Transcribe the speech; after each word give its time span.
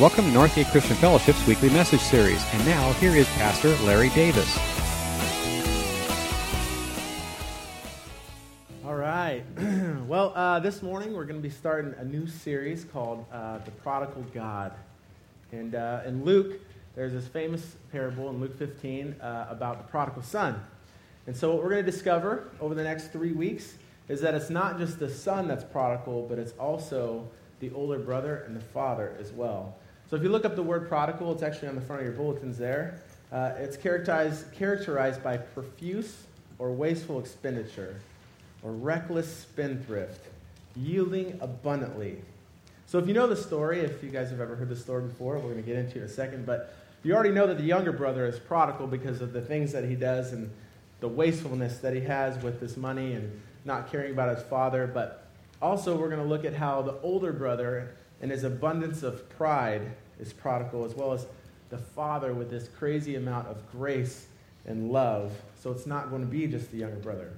Welcome 0.00 0.26
to 0.26 0.38
Northgate 0.38 0.70
Christian 0.70 0.94
Fellowship's 0.94 1.44
weekly 1.44 1.70
message 1.70 1.98
series. 1.98 2.40
And 2.52 2.64
now, 2.64 2.92
here 2.94 3.16
is 3.16 3.26
Pastor 3.30 3.74
Larry 3.84 4.10
Davis. 4.10 4.56
All 8.84 8.94
right. 8.94 9.42
well, 10.06 10.32
uh, 10.36 10.60
this 10.60 10.82
morning 10.82 11.14
we're 11.14 11.24
going 11.24 11.42
to 11.42 11.42
be 11.42 11.52
starting 11.52 11.94
a 11.98 12.04
new 12.04 12.28
series 12.28 12.84
called 12.84 13.26
uh, 13.32 13.58
The 13.58 13.72
Prodigal 13.72 14.24
God. 14.32 14.72
And 15.50 15.74
uh, 15.74 16.02
in 16.06 16.24
Luke, 16.24 16.60
there's 16.94 17.12
this 17.12 17.26
famous 17.26 17.74
parable 17.90 18.30
in 18.30 18.38
Luke 18.38 18.56
15 18.56 19.16
uh, 19.20 19.46
about 19.50 19.78
the 19.78 19.90
prodigal 19.90 20.22
son. 20.22 20.62
And 21.26 21.36
so, 21.36 21.52
what 21.52 21.60
we're 21.60 21.70
going 21.70 21.84
to 21.84 21.90
discover 21.90 22.52
over 22.60 22.76
the 22.76 22.84
next 22.84 23.08
three 23.08 23.32
weeks 23.32 23.74
is 24.08 24.20
that 24.20 24.36
it's 24.36 24.48
not 24.48 24.78
just 24.78 25.00
the 25.00 25.10
son 25.10 25.48
that's 25.48 25.64
prodigal, 25.64 26.24
but 26.28 26.38
it's 26.38 26.52
also 26.52 27.28
the 27.58 27.72
older 27.72 27.98
brother 27.98 28.44
and 28.46 28.54
the 28.54 28.60
father 28.60 29.16
as 29.18 29.32
well. 29.32 29.74
So 30.08 30.16
if 30.16 30.22
you 30.22 30.30
look 30.30 30.46
up 30.46 30.56
the 30.56 30.62
word 30.62 30.88
prodigal, 30.88 31.32
it's 31.32 31.42
actually 31.42 31.68
on 31.68 31.74
the 31.74 31.82
front 31.82 32.00
of 32.00 32.06
your 32.06 32.16
bulletins 32.16 32.56
there. 32.56 33.00
Uh, 33.30 33.52
it's 33.58 33.76
characterized, 33.76 34.50
characterized 34.52 35.22
by 35.22 35.36
profuse 35.36 36.24
or 36.58 36.72
wasteful 36.72 37.20
expenditure, 37.20 38.00
or 38.62 38.72
reckless 38.72 39.28
spendthrift, 39.30 40.26
yielding 40.74 41.38
abundantly. 41.40 42.16
So 42.86 42.98
if 42.98 43.06
you 43.06 43.12
know 43.12 43.26
the 43.26 43.36
story, 43.36 43.80
if 43.80 44.02
you 44.02 44.08
guys 44.08 44.30
have 44.30 44.40
ever 44.40 44.56
heard 44.56 44.70
the 44.70 44.76
story 44.76 45.02
before, 45.02 45.34
we're 45.34 45.52
going 45.52 45.56
to 45.56 45.62
get 45.62 45.76
into 45.76 45.98
it 45.98 45.98
in 45.98 46.02
a 46.04 46.08
second, 46.08 46.46
but 46.46 46.74
you 47.04 47.14
already 47.14 47.30
know 47.30 47.46
that 47.46 47.58
the 47.58 47.64
younger 47.64 47.92
brother 47.92 48.26
is 48.26 48.38
prodigal 48.38 48.86
because 48.86 49.20
of 49.20 49.32
the 49.32 49.42
things 49.42 49.72
that 49.72 49.84
he 49.84 49.94
does 49.94 50.32
and 50.32 50.50
the 51.00 51.08
wastefulness 51.08 51.78
that 51.78 51.94
he 51.94 52.00
has 52.00 52.42
with 52.42 52.60
this 52.60 52.76
money 52.76 53.12
and 53.12 53.40
not 53.64 53.92
caring 53.92 54.12
about 54.12 54.34
his 54.34 54.44
father. 54.46 54.90
But 54.92 55.26
also, 55.62 55.96
we're 55.96 56.08
going 56.08 56.22
to 56.22 56.28
look 56.28 56.44
at 56.44 56.54
how 56.54 56.82
the 56.82 56.98
older 57.02 57.32
brother 57.32 57.94
and 58.20 58.30
his 58.30 58.44
abundance 58.44 59.02
of 59.02 59.28
pride 59.30 59.82
is 60.18 60.32
prodigal, 60.32 60.84
as 60.84 60.94
well 60.94 61.12
as 61.12 61.26
the 61.70 61.78
father 61.78 62.32
with 62.32 62.50
this 62.50 62.68
crazy 62.68 63.16
amount 63.16 63.46
of 63.48 63.70
grace 63.70 64.26
and 64.66 64.90
love. 64.90 65.32
So 65.60 65.70
it's 65.70 65.86
not 65.86 66.10
going 66.10 66.22
to 66.22 66.28
be 66.28 66.46
just 66.46 66.70
the 66.70 66.78
younger 66.78 66.96
brother. 66.96 67.32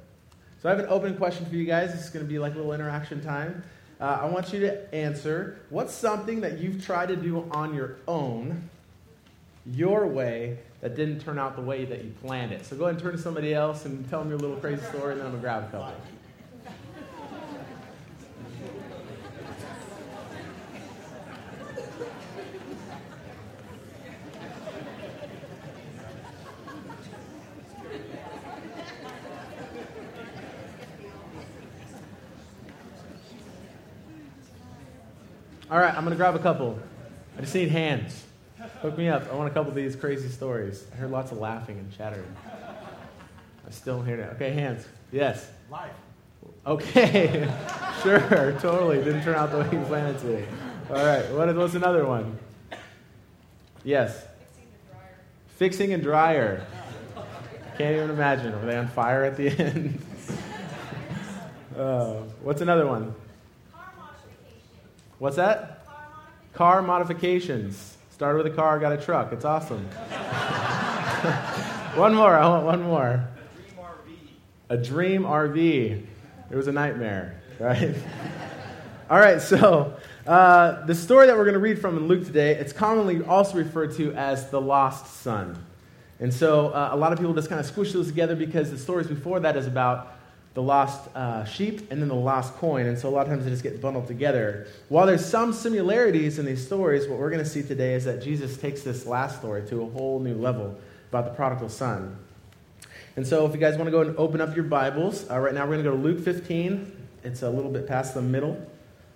So 0.62 0.68
I 0.68 0.72
have 0.72 0.80
an 0.80 0.90
open 0.90 1.16
question 1.16 1.46
for 1.46 1.54
you 1.54 1.64
guys. 1.64 1.92
This 1.92 2.04
is 2.04 2.10
going 2.10 2.24
to 2.24 2.28
be 2.28 2.38
like 2.38 2.54
a 2.54 2.56
little 2.56 2.72
interaction 2.72 3.22
time. 3.22 3.62
Uh, 4.00 4.20
I 4.22 4.26
want 4.26 4.52
you 4.52 4.60
to 4.60 4.94
answer 4.94 5.60
what's 5.68 5.92
something 5.92 6.40
that 6.40 6.58
you've 6.58 6.84
tried 6.84 7.08
to 7.08 7.16
do 7.16 7.46
on 7.50 7.74
your 7.74 7.96
own, 8.08 8.68
your 9.66 10.06
way, 10.06 10.58
that 10.80 10.96
didn't 10.96 11.20
turn 11.20 11.38
out 11.38 11.56
the 11.56 11.62
way 11.62 11.84
that 11.84 12.04
you 12.04 12.12
planned 12.22 12.52
it? 12.52 12.64
So 12.64 12.76
go 12.76 12.84
ahead 12.84 12.94
and 12.94 13.02
turn 13.02 13.12
to 13.12 13.18
somebody 13.18 13.52
else 13.52 13.84
and 13.84 14.08
tell 14.08 14.20
them 14.20 14.30
your 14.30 14.38
little 14.38 14.56
crazy 14.56 14.82
story, 14.86 15.12
and 15.12 15.20
then 15.20 15.26
I'm 15.26 15.32
going 15.32 15.42
to 15.42 15.46
grab 15.46 15.64
a 15.64 15.66
couple. 15.66 15.94
Right, 35.80 35.94
I'm 35.94 36.04
going 36.04 36.10
to 36.10 36.16
grab 36.16 36.34
a 36.34 36.38
couple. 36.38 36.78
I 37.36 37.40
just 37.40 37.54
need 37.54 37.70
hands. 37.70 38.24
Hook 38.82 38.96
me 38.98 39.08
up. 39.08 39.30
I 39.30 39.36
want 39.36 39.50
a 39.50 39.54
couple 39.54 39.70
of 39.70 39.76
these 39.76 39.96
crazy 39.96 40.28
stories. 40.28 40.84
I 40.92 40.96
heard 40.96 41.10
lots 41.10 41.32
of 41.32 41.38
laughing 41.38 41.78
and 41.78 41.96
chattering. 41.96 42.34
I 43.66 43.70
still 43.70 44.02
hear 44.02 44.16
that. 44.16 44.30
Okay, 44.34 44.52
hands. 44.52 44.86
Yes. 45.12 45.48
Life. 45.70 45.92
Okay. 46.66 47.48
sure, 48.02 48.58
totally. 48.60 48.98
Didn't 48.98 49.22
turn 49.22 49.36
out 49.36 49.50
the 49.50 49.58
way 49.58 49.68
you 49.72 49.84
planned 49.84 50.16
it 50.16 50.20
to. 50.20 50.46
All 50.94 51.04
right, 51.04 51.30
what 51.32 51.48
is, 51.48 51.56
what's 51.56 51.74
another 51.74 52.06
one? 52.06 52.38
Yes. 53.84 54.24
Fixing 55.56 55.94
a 55.94 55.98
dryer. 55.98 56.66
Can't 57.78 57.96
even 57.96 58.10
imagine. 58.10 58.52
Were 58.52 58.66
they 58.66 58.76
on 58.76 58.88
fire 58.88 59.24
at 59.24 59.36
the 59.36 59.48
end? 59.58 60.00
uh, 61.76 62.14
what's 62.42 62.60
another 62.60 62.86
one? 62.86 63.14
What's 65.20 65.36
that? 65.36 65.86
Car 66.54 66.80
modifications. 66.80 67.98
Started 68.08 68.42
with 68.42 68.54
a 68.54 68.56
car, 68.56 68.78
got 68.78 68.94
a 68.94 68.96
truck. 68.96 69.34
It's 69.34 69.44
awesome. 69.44 69.84
one 71.94 72.14
more. 72.14 72.34
I 72.34 72.48
want 72.48 72.64
one 72.64 72.82
more. 72.82 73.28
A 73.28 73.28
dream 73.58 73.64
RV. 73.78 74.06
A 74.70 74.78
dream 74.78 75.24
RV. 75.24 76.06
It 76.50 76.56
was 76.56 76.68
a 76.68 76.72
nightmare, 76.72 77.42
right? 77.60 77.94
All 79.10 79.20
right, 79.20 79.42
so 79.42 79.94
uh, 80.26 80.86
the 80.86 80.94
story 80.94 81.26
that 81.26 81.36
we're 81.36 81.44
going 81.44 81.52
to 81.52 81.60
read 81.60 81.78
from 81.78 81.98
in 81.98 82.08
Luke 82.08 82.24
today, 82.24 82.52
it's 82.52 82.72
commonly 82.72 83.22
also 83.22 83.58
referred 83.58 83.94
to 83.96 84.14
as 84.14 84.48
the 84.48 84.58
lost 84.58 85.20
son. 85.20 85.62
And 86.18 86.32
so 86.32 86.70
uh, 86.70 86.88
a 86.92 86.96
lot 86.96 87.12
of 87.12 87.18
people 87.18 87.34
just 87.34 87.50
kind 87.50 87.60
of 87.60 87.66
squish 87.66 87.92
those 87.92 88.06
together 88.06 88.36
because 88.36 88.70
the 88.70 88.78
stories 88.78 89.06
before 89.06 89.40
that 89.40 89.58
is 89.58 89.66
about 89.66 90.16
the 90.54 90.62
lost 90.62 91.08
uh, 91.14 91.44
sheep 91.44 91.90
and 91.90 92.00
then 92.00 92.08
the 92.08 92.14
lost 92.14 92.54
coin. 92.54 92.86
And 92.86 92.98
so 92.98 93.08
a 93.08 93.10
lot 93.10 93.22
of 93.22 93.28
times 93.28 93.44
they 93.44 93.50
just 93.50 93.62
get 93.62 93.80
bundled 93.80 94.06
together. 94.06 94.66
While 94.88 95.06
there's 95.06 95.24
some 95.24 95.52
similarities 95.52 96.38
in 96.38 96.44
these 96.44 96.64
stories, 96.64 97.06
what 97.06 97.18
we're 97.18 97.30
going 97.30 97.44
to 97.44 97.48
see 97.48 97.62
today 97.62 97.94
is 97.94 98.04
that 98.04 98.22
Jesus 98.22 98.56
takes 98.56 98.82
this 98.82 99.06
last 99.06 99.38
story 99.38 99.66
to 99.68 99.82
a 99.82 99.86
whole 99.90 100.18
new 100.18 100.34
level 100.34 100.76
about 101.08 101.24
the 101.26 101.30
prodigal 101.30 101.68
son. 101.68 102.18
And 103.16 103.26
so 103.26 103.46
if 103.46 103.52
you 103.52 103.58
guys 103.58 103.76
want 103.76 103.86
to 103.86 103.90
go 103.92 104.00
and 104.00 104.16
open 104.16 104.40
up 104.40 104.54
your 104.56 104.64
Bibles, 104.64 105.28
uh, 105.30 105.38
right 105.38 105.54
now 105.54 105.66
we're 105.66 105.82
going 105.82 105.84
to 105.84 105.90
go 105.90 105.96
to 105.96 106.02
Luke 106.02 106.24
15. 106.24 106.96
It's 107.22 107.42
a 107.42 107.50
little 107.50 107.70
bit 107.70 107.86
past 107.86 108.14
the 108.14 108.22
middle. 108.22 108.60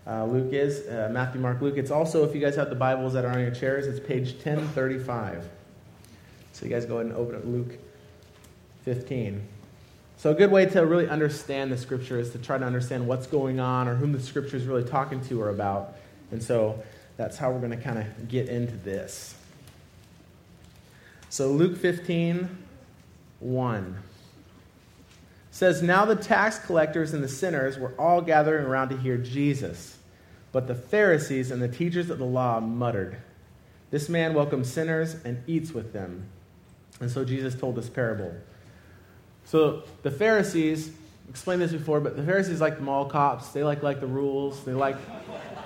Uh, 0.07 0.27
Luke 0.27 0.53
is, 0.53 0.87
uh, 0.87 1.09
Matthew, 1.11 1.41
Mark, 1.41 1.63
Luke. 1.63 1.79
It's 1.79 1.91
also, 1.91 2.29
if 2.29 2.35
you 2.35 2.41
guys 2.41 2.57
have 2.57 2.69
the 2.69 2.77
Bibles 2.77 3.15
that 3.15 3.25
are 3.25 3.31
on 3.31 3.41
your 3.41 3.51
chairs, 3.51 3.87
it's 3.87 3.99
page 3.99 4.33
1035. 4.33 5.49
So 6.53 6.67
you 6.67 6.71
guys 6.71 6.85
go 6.85 6.97
ahead 6.97 7.07
and 7.07 7.17
open 7.17 7.35
up 7.37 7.45
Luke 7.45 7.79
15. 8.85 9.49
So, 10.25 10.31
a 10.31 10.35
good 10.35 10.51
way 10.51 10.65
to 10.65 10.87
really 10.87 11.07
understand 11.07 11.71
the 11.71 11.77
scripture 11.77 12.19
is 12.19 12.31
to 12.31 12.39
try 12.39 12.57
to 12.57 12.65
understand 12.65 13.07
what's 13.07 13.27
going 13.27 13.61
on 13.61 13.87
or 13.89 13.95
whom 13.95 14.13
the 14.13 14.21
scripture 14.21 14.57
is 14.57 14.65
really 14.65 14.83
talking 14.83 15.21
to 15.27 15.43
or 15.43 15.51
about. 15.51 15.97
And 16.31 16.43
so, 16.43 16.83
that's 17.19 17.37
how 17.37 17.51
we're 17.51 17.59
going 17.59 17.73
to 17.73 17.77
kind 17.77 17.99
of 17.99 18.27
get 18.27 18.49
into 18.49 18.75
this. 18.75 19.35
So, 21.29 21.49
Luke 21.49 21.77
15, 21.77 22.49
1 23.41 23.99
says, 25.51 25.83
Now 25.83 26.07
the 26.07 26.17
tax 26.17 26.59
collectors 26.59 27.13
and 27.13 27.23
the 27.23 27.29
sinners 27.29 27.77
were 27.77 27.93
all 27.99 28.23
gathering 28.23 28.65
around 28.65 28.89
to 28.89 28.97
hear 28.97 29.19
Jesus. 29.19 29.99
But 30.53 30.69
the 30.69 30.75
Pharisees 30.75 31.51
and 31.51 31.61
the 31.61 31.69
teachers 31.69 32.09
of 32.09 32.17
the 32.17 32.25
law 32.25 32.61
muttered, 32.61 33.19
This 33.91 34.09
man 34.09 34.33
welcomes 34.33 34.73
sinners 34.73 35.17
and 35.23 35.43
eats 35.47 35.73
with 35.73 35.93
them. 35.93 36.29
And 36.99 37.11
so 37.11 37.27
Jesus 37.27 37.55
told 37.55 37.77
this 37.77 37.91
parable. 37.91 38.35
So 39.45 39.83
the 40.03 40.11
Pharisees, 40.11 40.91
explained 41.29 41.61
this 41.61 41.73
before, 41.73 42.01
but 42.01 42.17
the 42.17 42.23
Pharisees 42.23 42.61
like 42.61 42.77
the 42.77 42.83
mall 42.83 43.07
cops. 43.07 43.49
They 43.49 43.65
like 43.65 43.83
like 43.83 44.01
the 44.01 44.07
rules. 44.07 44.65
They 44.65 44.73
like 44.73 44.97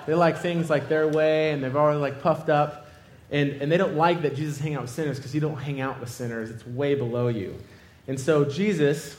they 0.05 0.15
like 0.15 0.39
things 0.39 0.69
like 0.69 0.89
their 0.89 1.07
way, 1.07 1.51
and 1.51 1.63
they've 1.63 1.75
always 1.75 1.99
like 1.99 2.21
puffed 2.21 2.49
up. 2.49 2.87
And, 3.31 3.61
and 3.61 3.71
they 3.71 3.77
don't 3.77 3.95
like 3.95 4.23
that 4.23 4.35
Jesus 4.35 4.57
hang 4.57 4.73
out 4.73 4.81
with 4.81 4.89
sinners 4.89 5.17
because 5.17 5.35
you 5.35 5.41
don't 5.41 5.57
hang 5.57 5.81
out 5.81 5.99
with 5.99 6.09
sinners. 6.09 6.49
It's 6.49 6.65
way 6.65 6.95
below 6.95 7.27
you. 7.27 7.55
And 8.07 8.19
so 8.19 8.43
Jesus, 8.43 9.15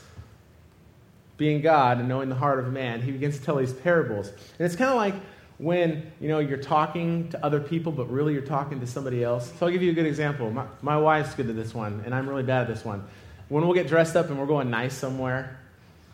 being 1.37 1.61
God 1.61 1.99
and 1.99 2.09
knowing 2.09 2.29
the 2.29 2.35
heart 2.35 2.59
of 2.59 2.73
man, 2.73 3.03
he 3.03 3.13
begins 3.13 3.39
to 3.39 3.45
tell 3.45 3.55
these 3.55 3.73
parables. 3.73 4.31
And 4.31 4.67
it's 4.67 4.75
kind 4.75 4.91
of 4.91 4.97
like 4.97 5.15
when 5.59 6.11
you 6.21 6.29
know 6.29 6.41
you're 6.41 6.59
talking 6.59 7.29
to 7.29 7.45
other 7.45 7.61
people, 7.61 7.93
but 7.93 8.11
really 8.11 8.33
you're 8.33 8.43
talking 8.43 8.81
to 8.81 8.87
somebody 8.87 9.23
else. 9.23 9.53
So 9.59 9.67
I'll 9.67 9.73
give 9.73 9.83
you 9.83 9.93
a 9.93 9.95
good 9.95 10.07
example. 10.07 10.51
My, 10.51 10.67
my 10.83 10.97
wife's 10.97 11.35
good 11.35 11.49
at 11.49 11.55
this 11.55 11.73
one, 11.73 12.03
and 12.05 12.13
I'm 12.13 12.29
really 12.29 12.43
bad 12.43 12.63
at 12.63 12.75
this 12.75 12.85
one 12.85 13.05
when 13.51 13.65
we'll 13.67 13.75
get 13.75 13.89
dressed 13.89 14.17
up 14.17 14.31
and 14.31 14.39
we're 14.39 14.47
going 14.47 14.71
nice 14.71 14.95
somewhere, 14.95 15.59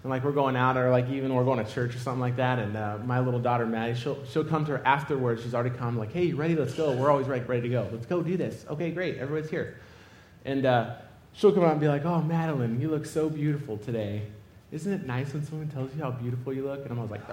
and 0.02 0.10
like 0.10 0.24
we're 0.24 0.32
going 0.32 0.56
out 0.56 0.76
or 0.76 0.90
like 0.90 1.08
even 1.10 1.32
we're 1.34 1.44
going 1.44 1.64
to 1.64 1.70
church 1.70 1.94
or 1.94 1.98
something 1.98 2.20
like 2.20 2.36
that, 2.36 2.58
and 2.58 2.76
uh, 2.76 2.98
my 3.04 3.20
little 3.20 3.38
daughter 3.38 3.66
Maddie, 3.66 3.94
she'll 3.94 4.24
she'll 4.24 4.44
come 4.44 4.64
to 4.66 4.72
her 4.72 4.86
afterwards. 4.86 5.42
She's 5.42 5.54
already 5.54 5.76
come 5.76 5.96
like, 5.96 6.12
hey, 6.12 6.24
you 6.24 6.36
ready? 6.36 6.56
Let's 6.56 6.74
go. 6.74 6.92
We're 6.92 7.10
always 7.10 7.28
ready, 7.28 7.44
ready 7.44 7.62
to 7.62 7.68
go. 7.68 7.88
Let's 7.92 8.06
go 8.06 8.22
do 8.22 8.36
this. 8.36 8.64
Okay, 8.70 8.90
great. 8.90 9.18
Everybody's 9.18 9.50
here, 9.50 9.76
and 10.44 10.64
uh, 10.64 10.94
she'll 11.34 11.52
come 11.52 11.62
out 11.62 11.72
and 11.72 11.80
be 11.80 11.88
like, 11.88 12.04
oh, 12.04 12.22
Madeline, 12.22 12.80
you 12.80 12.88
look 12.88 13.06
so 13.06 13.28
beautiful 13.28 13.76
today. 13.76 14.22
Isn't 14.72 14.92
it 14.92 15.06
nice 15.06 15.32
when 15.32 15.44
someone 15.44 15.68
tells 15.68 15.94
you 15.94 16.02
how 16.02 16.10
beautiful 16.10 16.52
you 16.52 16.64
look? 16.64 16.82
And 16.82 16.90
I'm 16.90 16.98
always 16.98 17.12
like, 17.12 17.28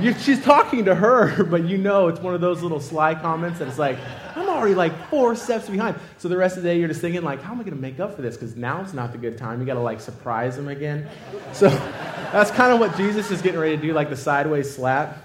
you, 0.00 0.14
she's 0.14 0.42
talking 0.42 0.84
to 0.86 0.94
her, 0.94 1.44
but 1.50 1.64
you 1.64 1.78
know 1.78 2.08
it's 2.08 2.20
one 2.20 2.34
of 2.34 2.40
those 2.40 2.62
little 2.62 2.80
sly 2.80 3.14
comments 3.14 3.58
that 3.58 3.68
it's 3.68 3.78
like, 3.78 3.98
I'm 4.34 4.48
already 4.48 4.74
like 4.74 5.08
four 5.08 5.34
steps 5.34 5.68
behind. 5.68 5.96
So 6.18 6.28
the 6.28 6.36
rest 6.36 6.56
of 6.56 6.62
the 6.62 6.68
day, 6.70 6.78
you're 6.78 6.88
just 6.88 7.00
thinking, 7.00 7.22
like, 7.22 7.42
how 7.42 7.52
am 7.52 7.60
I 7.60 7.64
going 7.64 7.76
to 7.76 7.80
make 7.80 8.00
up 8.00 8.16
for 8.16 8.22
this? 8.22 8.36
Because 8.36 8.56
now's 8.56 8.94
not 8.94 9.12
the 9.12 9.18
good 9.18 9.36
time. 9.36 9.60
You 9.60 9.66
got 9.66 9.74
to 9.74 9.80
like 9.80 10.00
surprise 10.00 10.56
them 10.56 10.68
again. 10.68 11.08
So 11.52 11.68
that's 12.32 12.50
kind 12.50 12.72
of 12.72 12.80
what 12.80 12.96
Jesus 12.96 13.30
is 13.30 13.42
getting 13.42 13.60
ready 13.60 13.76
to 13.76 13.82
do, 13.82 13.92
like 13.92 14.08
the 14.08 14.16
sideways 14.16 14.74
slap. 14.74 15.18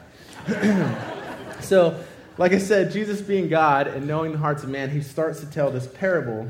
so, 1.62 2.00
like 2.38 2.52
I 2.52 2.60
said, 2.60 2.92
Jesus 2.92 3.22
being 3.22 3.50
God 3.50 3.88
and 3.88 4.08
knowing 4.08 4.32
the 4.32 4.38
hearts 4.38 4.64
of 4.64 4.70
man, 4.70 4.90
he 4.90 5.02
starts 5.02 5.40
to 5.40 5.46
tell 5.46 5.72
this 5.72 5.88
parable. 5.88 6.48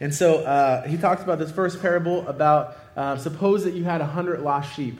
And 0.00 0.14
so 0.14 0.38
uh, 0.44 0.86
he 0.88 0.96
talks 0.96 1.22
about 1.22 1.38
this 1.38 1.50
first 1.50 1.82
parable 1.82 2.26
about 2.26 2.76
uh, 2.96 3.16
suppose 3.18 3.64
that 3.64 3.74
you 3.74 3.84
had 3.84 4.00
a 4.00 4.06
hundred 4.06 4.40
lost 4.40 4.74
sheep 4.74 4.98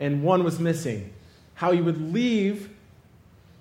and 0.00 0.22
one 0.22 0.44
was 0.44 0.58
missing. 0.58 1.12
How 1.54 1.72
he 1.72 1.80
would 1.80 2.12
leave 2.12 2.70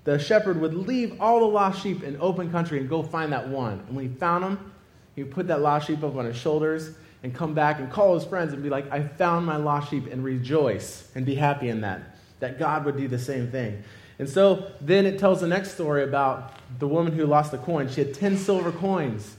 the 0.07 0.17
shepherd 0.17 0.61
would 0.61 0.73
leave 0.73 1.19
all 1.19 1.41
the 1.41 1.47
lost 1.47 1.83
sheep 1.83 2.01
in 2.01 2.15
open 2.21 2.49
country 2.49 2.79
and 2.79 2.87
go 2.87 3.03
find 3.03 3.33
that 3.33 3.49
one. 3.49 3.83
And 3.87 3.93
when 3.97 4.07
he 4.07 4.15
found 4.15 4.41
him, 4.41 4.71
he 5.17 5.23
would 5.23 5.33
put 5.33 5.47
that 5.47 5.59
lost 5.59 5.87
sheep 5.87 6.01
up 6.01 6.15
on 6.15 6.23
his 6.23 6.37
shoulders 6.37 6.91
and 7.23 7.35
come 7.35 7.53
back 7.53 7.79
and 7.79 7.91
call 7.91 8.15
his 8.15 8.23
friends 8.23 8.53
and 8.53 8.63
be 8.63 8.69
like, 8.69 8.89
I 8.89 9.01
found 9.01 9.45
my 9.45 9.57
lost 9.57 9.89
sheep 9.89 10.07
and 10.09 10.23
rejoice 10.23 11.11
and 11.13 11.25
be 11.25 11.35
happy 11.35 11.67
in 11.67 11.81
that. 11.81 12.15
That 12.39 12.57
God 12.57 12.85
would 12.85 12.95
do 12.95 13.09
the 13.09 13.19
same 13.19 13.51
thing. 13.51 13.83
And 14.17 14.29
so 14.29 14.71
then 14.79 15.05
it 15.05 15.19
tells 15.19 15.41
the 15.41 15.47
next 15.47 15.73
story 15.73 16.05
about 16.05 16.53
the 16.79 16.87
woman 16.87 17.11
who 17.11 17.25
lost 17.25 17.53
a 17.53 17.57
coin. 17.57 17.89
She 17.89 17.99
had 17.99 18.13
10 18.13 18.37
silver 18.37 18.71
coins 18.71 19.35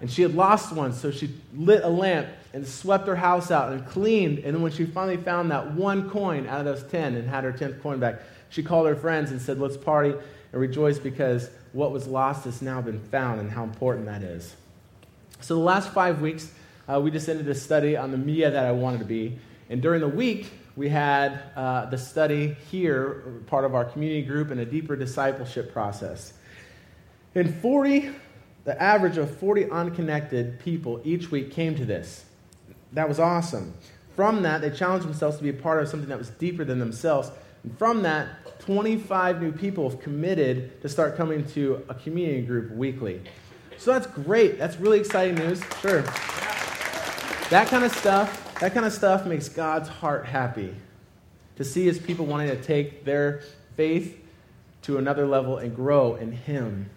and 0.00 0.08
she 0.08 0.22
had 0.22 0.36
lost 0.36 0.72
one, 0.72 0.92
so 0.92 1.10
she 1.10 1.34
lit 1.56 1.82
a 1.82 1.88
lamp 1.88 2.28
and 2.54 2.66
swept 2.66 3.08
her 3.08 3.16
house 3.16 3.50
out 3.50 3.72
and 3.72 3.84
cleaned. 3.84 4.38
And 4.38 4.54
then 4.54 4.62
when 4.62 4.70
she 4.70 4.86
finally 4.86 5.16
found 5.16 5.50
that 5.50 5.72
one 5.72 6.08
coin 6.08 6.46
out 6.46 6.60
of 6.60 6.64
those 6.66 6.84
10 6.84 7.16
and 7.16 7.28
had 7.28 7.42
her 7.42 7.52
10th 7.52 7.82
coin 7.82 7.98
back, 7.98 8.20
she 8.48 8.62
called 8.62 8.86
her 8.86 8.94
friends 8.94 9.32
and 9.32 9.42
said, 9.42 9.58
Let's 9.58 9.76
party 9.76 10.10
and 10.52 10.60
rejoice 10.60 11.00
because 11.00 11.50
what 11.72 11.90
was 11.90 12.06
lost 12.06 12.44
has 12.44 12.62
now 12.62 12.80
been 12.80 13.00
found 13.00 13.40
and 13.40 13.50
how 13.50 13.64
important 13.64 14.06
that 14.06 14.22
is. 14.22 14.54
So 15.40 15.56
the 15.56 15.60
last 15.60 15.92
five 15.92 16.20
weeks, 16.20 16.50
uh, 16.88 17.00
we 17.00 17.10
just 17.10 17.28
ended 17.28 17.48
a 17.48 17.56
study 17.56 17.96
on 17.96 18.12
the 18.12 18.18
Mia 18.18 18.52
that 18.52 18.64
I 18.64 18.70
wanted 18.70 18.98
to 18.98 19.04
be. 19.04 19.36
And 19.68 19.82
during 19.82 20.00
the 20.00 20.08
week, 20.08 20.52
we 20.76 20.88
had 20.88 21.42
uh, 21.56 21.86
the 21.86 21.98
study 21.98 22.56
here, 22.70 23.42
part 23.48 23.64
of 23.64 23.74
our 23.74 23.84
community 23.84 24.22
group, 24.22 24.52
and 24.52 24.60
a 24.60 24.64
deeper 24.64 24.94
discipleship 24.94 25.72
process. 25.72 26.32
In 27.34 27.52
40, 27.52 28.12
the 28.62 28.80
average 28.80 29.18
of 29.18 29.36
40 29.38 29.70
unconnected 29.70 30.60
people 30.60 31.00
each 31.04 31.32
week 31.32 31.50
came 31.50 31.74
to 31.74 31.84
this. 31.84 32.24
That 32.94 33.08
was 33.08 33.20
awesome. 33.20 33.74
From 34.16 34.42
that, 34.42 34.60
they 34.60 34.70
challenged 34.70 35.06
themselves 35.06 35.36
to 35.38 35.42
be 35.42 35.50
a 35.50 35.52
part 35.52 35.82
of 35.82 35.88
something 35.88 36.08
that 36.08 36.18
was 36.18 36.30
deeper 36.30 36.64
than 36.64 36.78
themselves. 36.78 37.30
And 37.64 37.76
from 37.76 38.02
that, 38.02 38.60
25 38.60 39.42
new 39.42 39.52
people 39.52 39.90
have 39.90 40.00
committed 40.00 40.80
to 40.82 40.88
start 40.88 41.16
coming 41.16 41.44
to 41.48 41.84
a 41.88 41.94
community 41.94 42.42
group 42.42 42.70
weekly. 42.70 43.20
So 43.76 43.92
that's 43.92 44.06
great. 44.06 44.58
That's 44.58 44.76
really 44.76 45.00
exciting 45.00 45.34
news. 45.34 45.60
Sure. 45.80 46.02
That 47.50 47.66
kind 47.68 47.84
of 47.84 47.94
stuff, 47.94 48.58
that 48.60 48.72
kind 48.72 48.86
of 48.86 48.92
stuff 48.92 49.26
makes 49.26 49.48
God's 49.48 49.88
heart 49.88 50.26
happy. 50.26 50.74
To 51.56 51.64
see 51.64 51.84
his 51.84 51.98
people 51.98 52.26
wanting 52.26 52.48
to 52.48 52.62
take 52.62 53.04
their 53.04 53.42
faith 53.76 54.20
to 54.82 54.98
another 54.98 55.26
level 55.26 55.58
and 55.58 55.74
grow 55.74 56.14
in 56.14 56.32
him. 56.32 56.90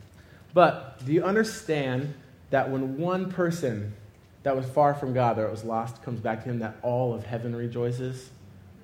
But 0.54 1.06
do 1.06 1.12
you 1.12 1.24
understand 1.24 2.14
that 2.50 2.70
when 2.70 2.98
one 2.98 3.32
person 3.32 3.94
that 4.48 4.56
was 4.56 4.66
far 4.66 4.94
from 4.94 5.14
God, 5.14 5.36
that 5.36 5.52
was 5.52 5.66
lost, 5.66 6.02
comes 6.04 6.22
back 6.22 6.42
to 6.44 6.50
him, 6.50 6.60
that 6.60 6.78
all 6.82 7.14
of 7.14 7.26
heaven 7.26 7.54
rejoices? 7.54 8.30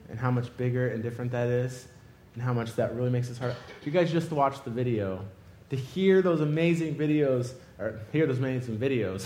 And 0.10 0.20
how 0.20 0.30
much 0.30 0.56
bigger 0.58 0.90
and 0.90 1.02
different 1.02 1.32
that 1.32 1.48
is? 1.48 1.88
And 2.34 2.44
how 2.44 2.52
much 2.52 2.76
that 2.76 2.94
really 2.94 3.10
makes 3.10 3.30
his 3.30 3.38
heart. 3.38 3.56
You 3.86 3.94
guys 3.94 4.12
just 4.12 4.30
watched 4.30 4.66
the 4.66 4.72
video. 4.72 5.24
To 5.70 5.78
hear 5.78 6.22
those 6.22 6.42
amazing 6.42 6.96
videos 6.96 7.54
or 7.80 8.02
hear 8.12 8.28
those 8.28 8.40
amazing 8.40 8.78
videos, 8.78 9.26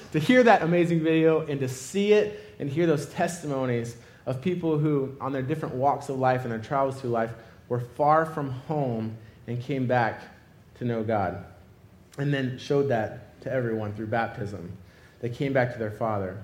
to 0.12 0.20
hear 0.20 0.44
that 0.44 0.62
amazing 0.62 1.00
video 1.00 1.44
and 1.46 1.58
to 1.58 1.68
see 1.68 2.12
it 2.12 2.54
and 2.60 2.70
hear 2.70 2.86
those 2.86 3.06
testimonies 3.06 3.96
of 4.24 4.40
people 4.40 4.78
who, 4.78 5.16
on 5.20 5.32
their 5.32 5.42
different 5.42 5.74
walks 5.74 6.08
of 6.08 6.16
life 6.16 6.42
and 6.42 6.52
their 6.52 6.60
travels 6.60 7.00
through 7.00 7.10
life, 7.10 7.32
were 7.68 7.80
far 7.80 8.24
from 8.24 8.50
home 8.50 9.16
and 9.48 9.60
came 9.60 9.88
back 9.88 10.22
to 10.78 10.84
know 10.84 11.02
God. 11.02 11.44
And 12.18 12.32
then 12.32 12.56
showed 12.56 12.84
that 12.90 13.40
to 13.40 13.52
everyone 13.52 13.94
through 13.94 14.06
baptism. 14.06 14.78
They 15.22 15.30
came 15.30 15.54
back 15.54 15.72
to 15.72 15.78
their 15.78 15.90
Father. 15.90 16.38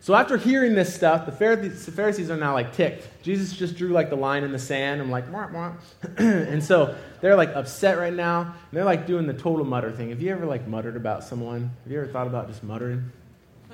So 0.00 0.16
after 0.16 0.36
hearing 0.36 0.74
this 0.74 0.92
stuff, 0.92 1.26
the 1.26 1.32
Pharisees 1.32 2.28
are 2.28 2.36
now 2.36 2.54
like 2.54 2.72
ticked. 2.72 3.22
Jesus 3.22 3.52
just 3.52 3.76
drew 3.76 3.90
like 3.90 4.10
the 4.10 4.16
line 4.16 4.42
in 4.42 4.50
the 4.50 4.58
sand. 4.58 5.00
I'm 5.00 5.12
like, 5.12 5.32
wah, 5.32 5.46
wah. 5.52 5.74
and 6.16 6.64
so 6.64 6.96
they're 7.20 7.36
like 7.36 7.50
upset 7.54 7.98
right 7.98 8.12
now. 8.12 8.40
And 8.40 8.52
they're 8.72 8.84
like 8.84 9.06
doing 9.06 9.28
the 9.28 9.32
total 9.32 9.64
mutter 9.64 9.92
thing. 9.92 10.08
Have 10.08 10.20
you 10.20 10.32
ever 10.32 10.44
like 10.44 10.66
muttered 10.66 10.96
about 10.96 11.22
someone? 11.22 11.70
Have 11.84 11.92
you 11.92 12.00
ever 12.00 12.10
thought 12.10 12.26
about 12.26 12.48
just 12.48 12.64
muttering? 12.64 13.12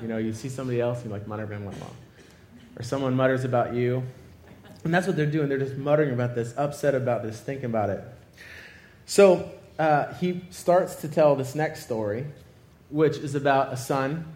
You 0.02 0.08
know, 0.08 0.18
you 0.18 0.34
see 0.34 0.50
somebody 0.50 0.82
else, 0.82 0.98
and 0.98 1.06
you 1.06 1.12
like 1.12 1.26
mutter, 1.26 1.46
blah, 1.46 1.56
blah, 1.56 1.70
blah. 1.70 1.86
Or 2.78 2.82
someone 2.82 3.14
mutters 3.14 3.44
about 3.44 3.72
you. 3.72 4.02
And 4.84 4.92
that's 4.92 5.06
what 5.06 5.16
they're 5.16 5.24
doing. 5.24 5.48
They're 5.48 5.56
just 5.56 5.76
muttering 5.76 6.12
about 6.12 6.34
this, 6.34 6.52
upset 6.58 6.94
about 6.94 7.22
this, 7.22 7.40
thinking 7.40 7.64
about 7.64 7.88
it. 7.88 8.04
So 9.06 9.50
uh, 9.78 10.12
he 10.16 10.44
starts 10.50 10.96
to 10.96 11.08
tell 11.08 11.36
this 11.36 11.54
next 11.54 11.84
story, 11.84 12.26
which 12.90 13.16
is 13.16 13.34
about 13.34 13.72
a 13.72 13.78
son 13.78 14.26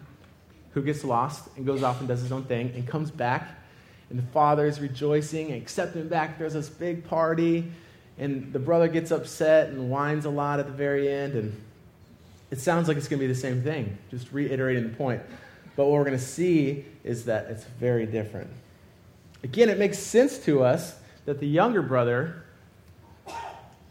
who 0.73 0.81
gets 0.81 1.03
lost 1.03 1.47
and 1.55 1.65
goes 1.65 1.83
off 1.83 1.99
and 1.99 2.07
does 2.07 2.21
his 2.21 2.31
own 2.31 2.43
thing 2.43 2.71
and 2.75 2.87
comes 2.87 3.11
back. 3.11 3.59
And 4.09 4.19
the 4.19 4.27
father 4.31 4.65
is 4.65 4.79
rejoicing 4.79 5.51
and 5.51 5.61
accepting 5.61 6.07
back. 6.07 6.37
There's 6.37 6.53
this 6.53 6.69
big 6.69 7.05
party. 7.05 7.71
And 8.17 8.53
the 8.53 8.59
brother 8.59 8.87
gets 8.87 9.11
upset 9.11 9.69
and 9.69 9.89
whines 9.89 10.25
a 10.25 10.29
lot 10.29 10.59
at 10.59 10.67
the 10.67 10.71
very 10.71 11.11
end. 11.11 11.33
And 11.33 11.61
it 12.51 12.59
sounds 12.59 12.87
like 12.87 12.97
it's 12.97 13.07
going 13.07 13.19
to 13.19 13.23
be 13.23 13.31
the 13.31 13.39
same 13.39 13.63
thing, 13.63 13.97
just 14.11 14.31
reiterating 14.31 14.83
the 14.83 14.95
point. 14.95 15.21
But 15.75 15.85
what 15.85 15.93
we're 15.93 16.05
going 16.05 16.17
to 16.17 16.23
see 16.23 16.85
is 17.03 17.25
that 17.25 17.47
it's 17.47 17.63
very 17.63 18.05
different. 18.05 18.49
Again, 19.43 19.69
it 19.69 19.77
makes 19.77 19.97
sense 19.97 20.37
to 20.45 20.63
us 20.63 20.95
that 21.25 21.39
the 21.39 21.47
younger 21.47 21.81
brother 21.81 22.43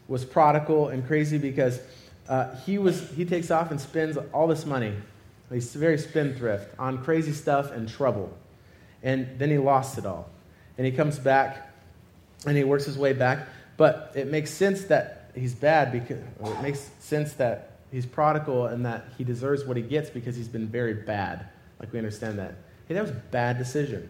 was 0.08 0.24
prodigal 0.24 0.88
and 0.88 1.06
crazy 1.06 1.38
because 1.38 1.80
uh, 2.28 2.54
he, 2.56 2.78
was, 2.78 3.08
he 3.10 3.24
takes 3.24 3.50
off 3.50 3.70
and 3.70 3.80
spends 3.80 4.16
all 4.32 4.46
this 4.46 4.64
money 4.64 4.94
He's 5.52 5.74
very 5.74 5.98
spendthrift 5.98 6.78
on 6.78 7.04
crazy 7.04 7.32
stuff 7.32 7.72
and 7.72 7.88
trouble. 7.88 8.36
And 9.02 9.38
then 9.38 9.50
he 9.50 9.58
lost 9.58 9.98
it 9.98 10.06
all. 10.06 10.30
And 10.78 10.86
he 10.86 10.92
comes 10.92 11.18
back 11.18 11.70
and 12.46 12.56
he 12.56 12.64
works 12.64 12.86
his 12.86 12.96
way 12.96 13.12
back. 13.12 13.48
But 13.76 14.12
it 14.14 14.28
makes 14.28 14.50
sense 14.50 14.84
that 14.84 15.30
he's 15.34 15.54
bad 15.54 15.92
because 15.92 16.18
it 16.18 16.62
makes 16.62 16.90
sense 17.00 17.34
that 17.34 17.72
he's 17.90 18.06
prodigal 18.06 18.66
and 18.66 18.86
that 18.86 19.04
he 19.18 19.24
deserves 19.24 19.64
what 19.64 19.76
he 19.76 19.82
gets 19.82 20.10
because 20.10 20.36
he's 20.36 20.48
been 20.48 20.68
very 20.68 20.94
bad. 20.94 21.46
Like 21.80 21.92
we 21.92 21.98
understand 21.98 22.38
that. 22.38 22.54
Hey, 22.86 22.94
that 22.94 23.02
was 23.02 23.10
a 23.10 23.22
bad 23.30 23.58
decision. 23.58 24.08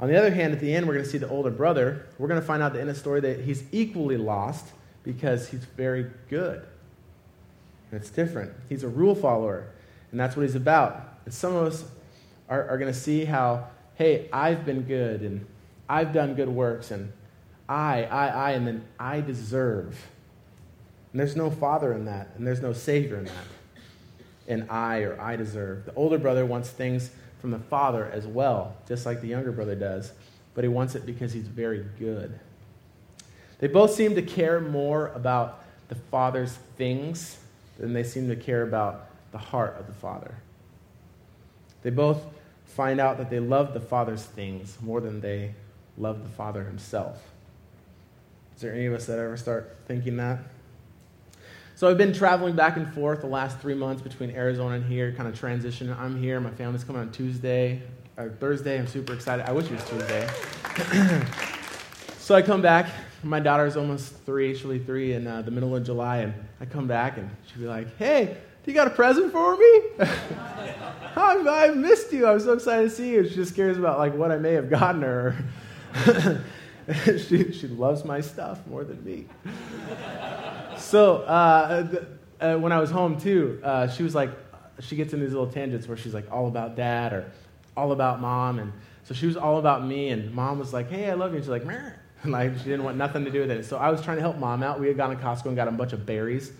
On 0.00 0.08
the 0.08 0.16
other 0.16 0.30
hand, 0.30 0.52
at 0.52 0.60
the 0.60 0.74
end, 0.74 0.86
we're 0.86 0.94
going 0.94 1.04
to 1.04 1.10
see 1.10 1.18
the 1.18 1.28
older 1.28 1.50
brother. 1.50 2.06
We're 2.18 2.28
going 2.28 2.40
to 2.40 2.46
find 2.46 2.62
out 2.62 2.72
the 2.72 2.80
end 2.80 2.88
of 2.88 2.94
the 2.94 3.00
story 3.00 3.20
that 3.20 3.40
he's 3.40 3.64
equally 3.72 4.16
lost 4.16 4.66
because 5.02 5.48
he's 5.48 5.64
very 5.64 6.06
good. 6.28 6.64
And 7.90 8.00
it's 8.00 8.10
different. 8.10 8.52
He's 8.68 8.84
a 8.84 8.88
rule 8.88 9.14
follower. 9.14 9.68
And 10.10 10.18
that's 10.18 10.36
what 10.36 10.42
he's 10.42 10.54
about. 10.54 11.18
And 11.24 11.34
some 11.34 11.54
of 11.54 11.66
us 11.66 11.84
are, 12.48 12.68
are 12.68 12.78
going 12.78 12.92
to 12.92 12.98
see 12.98 13.24
how, 13.24 13.68
hey, 13.96 14.28
I've 14.32 14.64
been 14.64 14.82
good 14.82 15.22
and 15.22 15.46
I've 15.88 16.12
done 16.12 16.34
good 16.34 16.48
works 16.48 16.90
and 16.90 17.12
I, 17.68 18.04
I, 18.04 18.26
I, 18.28 18.50
and 18.52 18.66
then 18.66 18.84
I 18.98 19.20
deserve. 19.20 20.06
And 21.12 21.20
there's 21.20 21.36
no 21.36 21.50
father 21.50 21.92
in 21.92 22.06
that, 22.06 22.28
and 22.36 22.46
there's 22.46 22.62
no 22.62 22.72
savior 22.72 23.18
in 23.18 23.24
that. 23.26 23.44
And 24.46 24.70
I 24.70 25.00
or 25.00 25.20
I 25.20 25.36
deserve. 25.36 25.84
The 25.84 25.94
older 25.94 26.18
brother 26.18 26.46
wants 26.46 26.70
things 26.70 27.10
from 27.40 27.50
the 27.50 27.58
father 27.58 28.10
as 28.12 28.26
well, 28.26 28.76
just 28.86 29.04
like 29.04 29.20
the 29.20 29.28
younger 29.28 29.52
brother 29.52 29.74
does, 29.74 30.12
but 30.54 30.64
he 30.64 30.68
wants 30.68 30.94
it 30.94 31.04
because 31.04 31.32
he's 31.32 31.46
very 31.46 31.84
good. 31.98 32.38
They 33.58 33.68
both 33.68 33.92
seem 33.92 34.14
to 34.14 34.22
care 34.22 34.60
more 34.60 35.08
about 35.08 35.64
the 35.88 35.94
father's 35.94 36.52
things 36.76 37.38
than 37.78 37.92
they 37.92 38.04
seem 38.04 38.28
to 38.28 38.36
care 38.36 38.62
about 38.62 39.07
the 39.32 39.38
heart 39.38 39.76
of 39.78 39.86
the 39.86 39.92
Father. 39.92 40.34
They 41.82 41.90
both 41.90 42.22
find 42.64 43.00
out 43.00 43.18
that 43.18 43.30
they 43.30 43.40
love 43.40 43.74
the 43.74 43.80
Father's 43.80 44.24
things 44.24 44.78
more 44.80 45.00
than 45.00 45.20
they 45.20 45.54
love 45.96 46.22
the 46.22 46.28
Father 46.28 46.64
himself. 46.64 47.22
Is 48.56 48.62
there 48.62 48.74
any 48.74 48.86
of 48.86 48.94
us 48.94 49.06
that 49.06 49.18
ever 49.18 49.36
start 49.36 49.76
thinking 49.86 50.16
that? 50.16 50.40
So 51.76 51.88
I've 51.88 51.96
been 51.96 52.12
traveling 52.12 52.56
back 52.56 52.76
and 52.76 52.92
forth 52.92 53.20
the 53.20 53.28
last 53.28 53.60
three 53.60 53.74
months 53.74 54.02
between 54.02 54.30
Arizona 54.32 54.74
and 54.74 54.84
here, 54.84 55.12
kind 55.12 55.28
of 55.28 55.38
transition. 55.38 55.94
I'm 55.96 56.20
here. 56.20 56.40
My 56.40 56.50
family's 56.50 56.82
coming 56.82 57.02
on 57.02 57.12
Tuesday 57.12 57.80
or 58.16 58.30
Thursday. 58.30 58.80
I'm 58.80 58.88
super 58.88 59.12
excited. 59.12 59.48
I 59.48 59.52
wish 59.52 59.66
it 59.66 59.74
was 59.74 59.88
Tuesday. 59.88 60.28
so 62.18 62.34
I 62.34 62.42
come 62.42 62.60
back. 62.60 62.90
My 63.22 63.38
daughter's 63.38 63.76
almost 63.76 64.12
three. 64.26 64.56
She'll 64.56 64.70
be 64.70 64.80
three 64.80 65.12
in 65.12 65.28
uh, 65.28 65.42
the 65.42 65.52
middle 65.52 65.76
of 65.76 65.84
July, 65.84 66.18
and 66.18 66.34
I 66.60 66.64
come 66.64 66.88
back 66.88 67.16
and 67.16 67.30
she'll 67.46 67.62
be 67.62 67.68
like, 67.68 67.96
"Hey, 67.96 68.36
you 68.66 68.74
got 68.74 68.86
a 68.86 68.90
present 68.90 69.32
for 69.32 69.56
me? 69.56 69.80
I, 71.16 71.72
missed 71.74 72.12
you. 72.12 72.26
I'm 72.26 72.40
so 72.40 72.52
excited 72.52 72.90
to 72.90 72.90
see 72.90 73.10
you. 73.10 73.28
She 73.28 73.34
just 73.34 73.56
cares 73.56 73.78
about 73.78 73.98
like 73.98 74.14
what 74.14 74.30
I 74.30 74.36
may 74.36 74.52
have 74.52 74.70
gotten 74.70 75.02
her. 75.02 75.36
she, 77.06 77.52
she 77.52 77.66
loves 77.68 78.04
my 78.04 78.20
stuff 78.20 78.66
more 78.66 78.84
than 78.84 79.02
me. 79.04 79.26
so 80.76 81.18
uh, 81.22 82.04
uh, 82.40 82.56
when 82.56 82.72
I 82.72 82.78
was 82.78 82.90
home 82.90 83.18
too, 83.18 83.60
uh, 83.64 83.88
she 83.88 84.02
was 84.02 84.14
like, 84.14 84.30
she 84.80 84.96
gets 84.96 85.12
in 85.12 85.20
these 85.20 85.32
little 85.32 85.50
tangents 85.50 85.88
where 85.88 85.96
she's 85.96 86.14
like 86.14 86.30
all 86.30 86.46
about 86.46 86.76
dad 86.76 87.12
or 87.12 87.32
all 87.76 87.92
about 87.92 88.20
mom, 88.20 88.58
and 88.58 88.72
so 89.04 89.14
she 89.14 89.26
was 89.26 89.36
all 89.36 89.58
about 89.58 89.84
me, 89.84 90.10
and 90.10 90.32
mom 90.32 90.58
was 90.58 90.72
like, 90.72 90.88
"Hey, 90.88 91.10
I 91.10 91.14
love 91.14 91.30
you," 91.30 91.36
and 91.36 91.44
she's 91.44 91.50
like, 91.50 91.64
Meh. 91.64 91.90
like 92.24 92.56
she 92.58 92.64
didn't 92.64 92.84
want 92.84 92.96
nothing 92.96 93.24
to 93.24 93.30
do 93.30 93.40
with 93.40 93.50
it. 93.50 93.64
So 93.64 93.76
I 93.76 93.90
was 93.90 94.02
trying 94.02 94.16
to 94.16 94.22
help 94.22 94.38
mom 94.38 94.62
out. 94.62 94.80
We 94.80 94.88
had 94.88 94.96
gone 94.96 95.10
to 95.10 95.16
Costco 95.16 95.46
and 95.46 95.56
got 95.56 95.68
a 95.68 95.72
bunch 95.72 95.92
of 95.92 96.04
berries. 96.04 96.52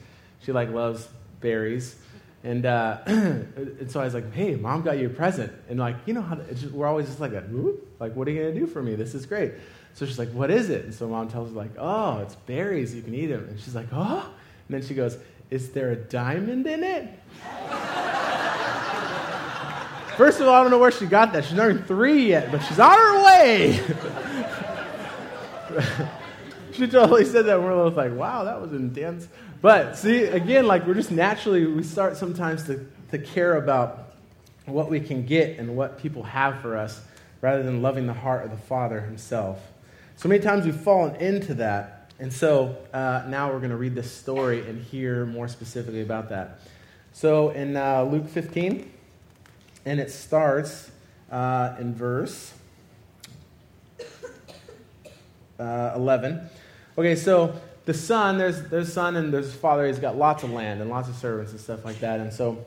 She 0.43 0.53
like 0.53 0.71
loves 0.71 1.09
berries. 1.41 1.97
And, 2.45 2.67
uh, 2.67 2.99
and 3.07 3.91
so 3.91 4.01
I 4.01 4.05
was 4.05 4.15
like, 4.15 4.33
hey, 4.33 4.55
mom 4.55 4.83
got 4.83 4.99
you 4.99 5.07
a 5.07 5.11
present. 5.11 5.53
And 5.69 5.79
like, 5.79 5.97
you 6.07 6.15
know 6.15 6.23
how 6.23 6.37
just, 6.37 6.73
we're 6.73 6.87
always 6.87 7.07
just 7.07 7.21
like, 7.21 7.33
that, 7.33 7.53
like, 7.99 8.15
what 8.15 8.29
are 8.29 8.31
you 8.31 8.43
going 8.43 8.55
to 8.55 8.61
do 8.61 8.67
for 8.67 8.83
me? 8.83 8.95
This 8.95 9.15
is 9.15 9.27
great. 9.27 9.53
So 9.95 10.07
she's 10.07 10.19
like, 10.19 10.31
what 10.31 10.51
is 10.51 10.71
it? 10.71 10.85
And 10.85 10.95
so 10.95 11.09
mom 11.09 11.29
tells 11.29 11.51
her 11.51 11.57
like, 11.57 11.73
oh, 11.77 12.19
it's 12.19 12.37
berries. 12.37 12.95
You 12.95 13.03
can 13.03 13.15
eat 13.15 13.27
them. 13.27 13.47
And 13.49 13.59
she's 13.59 13.75
like, 13.75 13.89
oh. 13.93 14.31
And 14.69 14.69
then 14.69 14.87
she 14.87 14.95
goes, 14.95 15.19
is 15.51 15.71
there 15.71 15.91
a 15.91 15.97
diamond 15.97 16.67
in 16.67 16.85
it? 16.85 17.09
First 20.17 20.41
of 20.41 20.49
all, 20.49 20.55
I 20.55 20.63
don't 20.63 20.71
know 20.71 20.79
where 20.79 20.91
she 20.91 21.07
got 21.07 21.33
that. 21.33 21.45
She's 21.45 21.55
not 21.55 21.71
even 21.71 21.85
three 21.85 22.29
yet, 22.29 22.51
but 22.51 22.59
she's 22.61 22.81
on 22.81 22.97
her 22.97 23.25
way. 23.25 23.79
she 26.73 26.89
totally 26.89 27.25
said 27.25 27.47
that. 27.47 27.57
And 27.57 27.65
we're 27.65 27.73
both 27.73 27.97
like, 27.97 28.15
wow, 28.15 28.45
that 28.45 28.61
was 28.61 28.73
intense. 28.73 29.29
But 29.61 29.97
see, 29.97 30.25
again, 30.25 30.67
like 30.67 30.87
we're 30.87 30.95
just 30.95 31.11
naturally, 31.11 31.67
we 31.67 31.83
start 31.83 32.17
sometimes 32.17 32.65
to, 32.65 32.87
to 33.11 33.19
care 33.19 33.57
about 33.57 34.15
what 34.67 34.89
we 34.89 35.01
can 35.01 35.25
get 35.27 35.59
and 35.59 35.77
what 35.77 35.99
people 35.99 36.23
have 36.23 36.61
for 36.61 36.77
us 36.77 37.01
rather 37.41 37.63
than 37.63 37.83
loving 37.83 38.07
the 38.07 38.15
heart 38.15 38.45
of 38.45 38.51
the 38.51 38.57
Father 38.57 39.01
Himself. 39.01 39.61
So 40.17 40.29
many 40.29 40.41
times 40.43 40.65
we've 40.65 40.77
fallen 40.77 41.17
into 41.17 41.55
that. 41.55 42.13
And 42.21 42.33
so 42.33 42.77
uh, 42.93 43.25
now 43.29 43.51
we're 43.53 43.59
going 43.59 43.71
to 43.71 43.77
read 43.77 43.95
this 43.95 44.13
story 44.13 44.61
and 44.69 44.83
hear 44.83 45.25
more 45.27 45.49
specifically 45.49 46.03
about 46.03 46.29
that. 46.31 46.61
So 47.13 47.51
in 47.51 47.77
uh, 47.77 48.05
Luke 48.05 48.29
15, 48.29 48.91
and 49.87 50.01
it 50.01 50.11
starts 50.11 50.91
uh, 51.31 51.75
in 51.81 51.95
verse 51.95 52.53
uh, 55.59 55.93
11. 55.97 56.49
Okay, 56.97 57.17
so 57.17 57.61
the 57.89 57.95
son, 57.95 58.37
there's, 58.37 58.65
there's 58.65 58.93
son 58.93 59.17
and 59.17 59.33
there's 59.33 59.55
father. 59.55 59.87
He's 59.87 59.99
got 59.99 60.15
lots 60.15 60.43
of 60.43 60.51
land 60.51 60.83
and 60.83 60.91
lots 60.91 61.09
of 61.09 61.15
servants 61.15 61.53
and 61.53 61.61
stuff 61.61 61.87
like 61.87 62.01
that. 62.01 62.21
And 62.21 62.31
so 62.31 62.67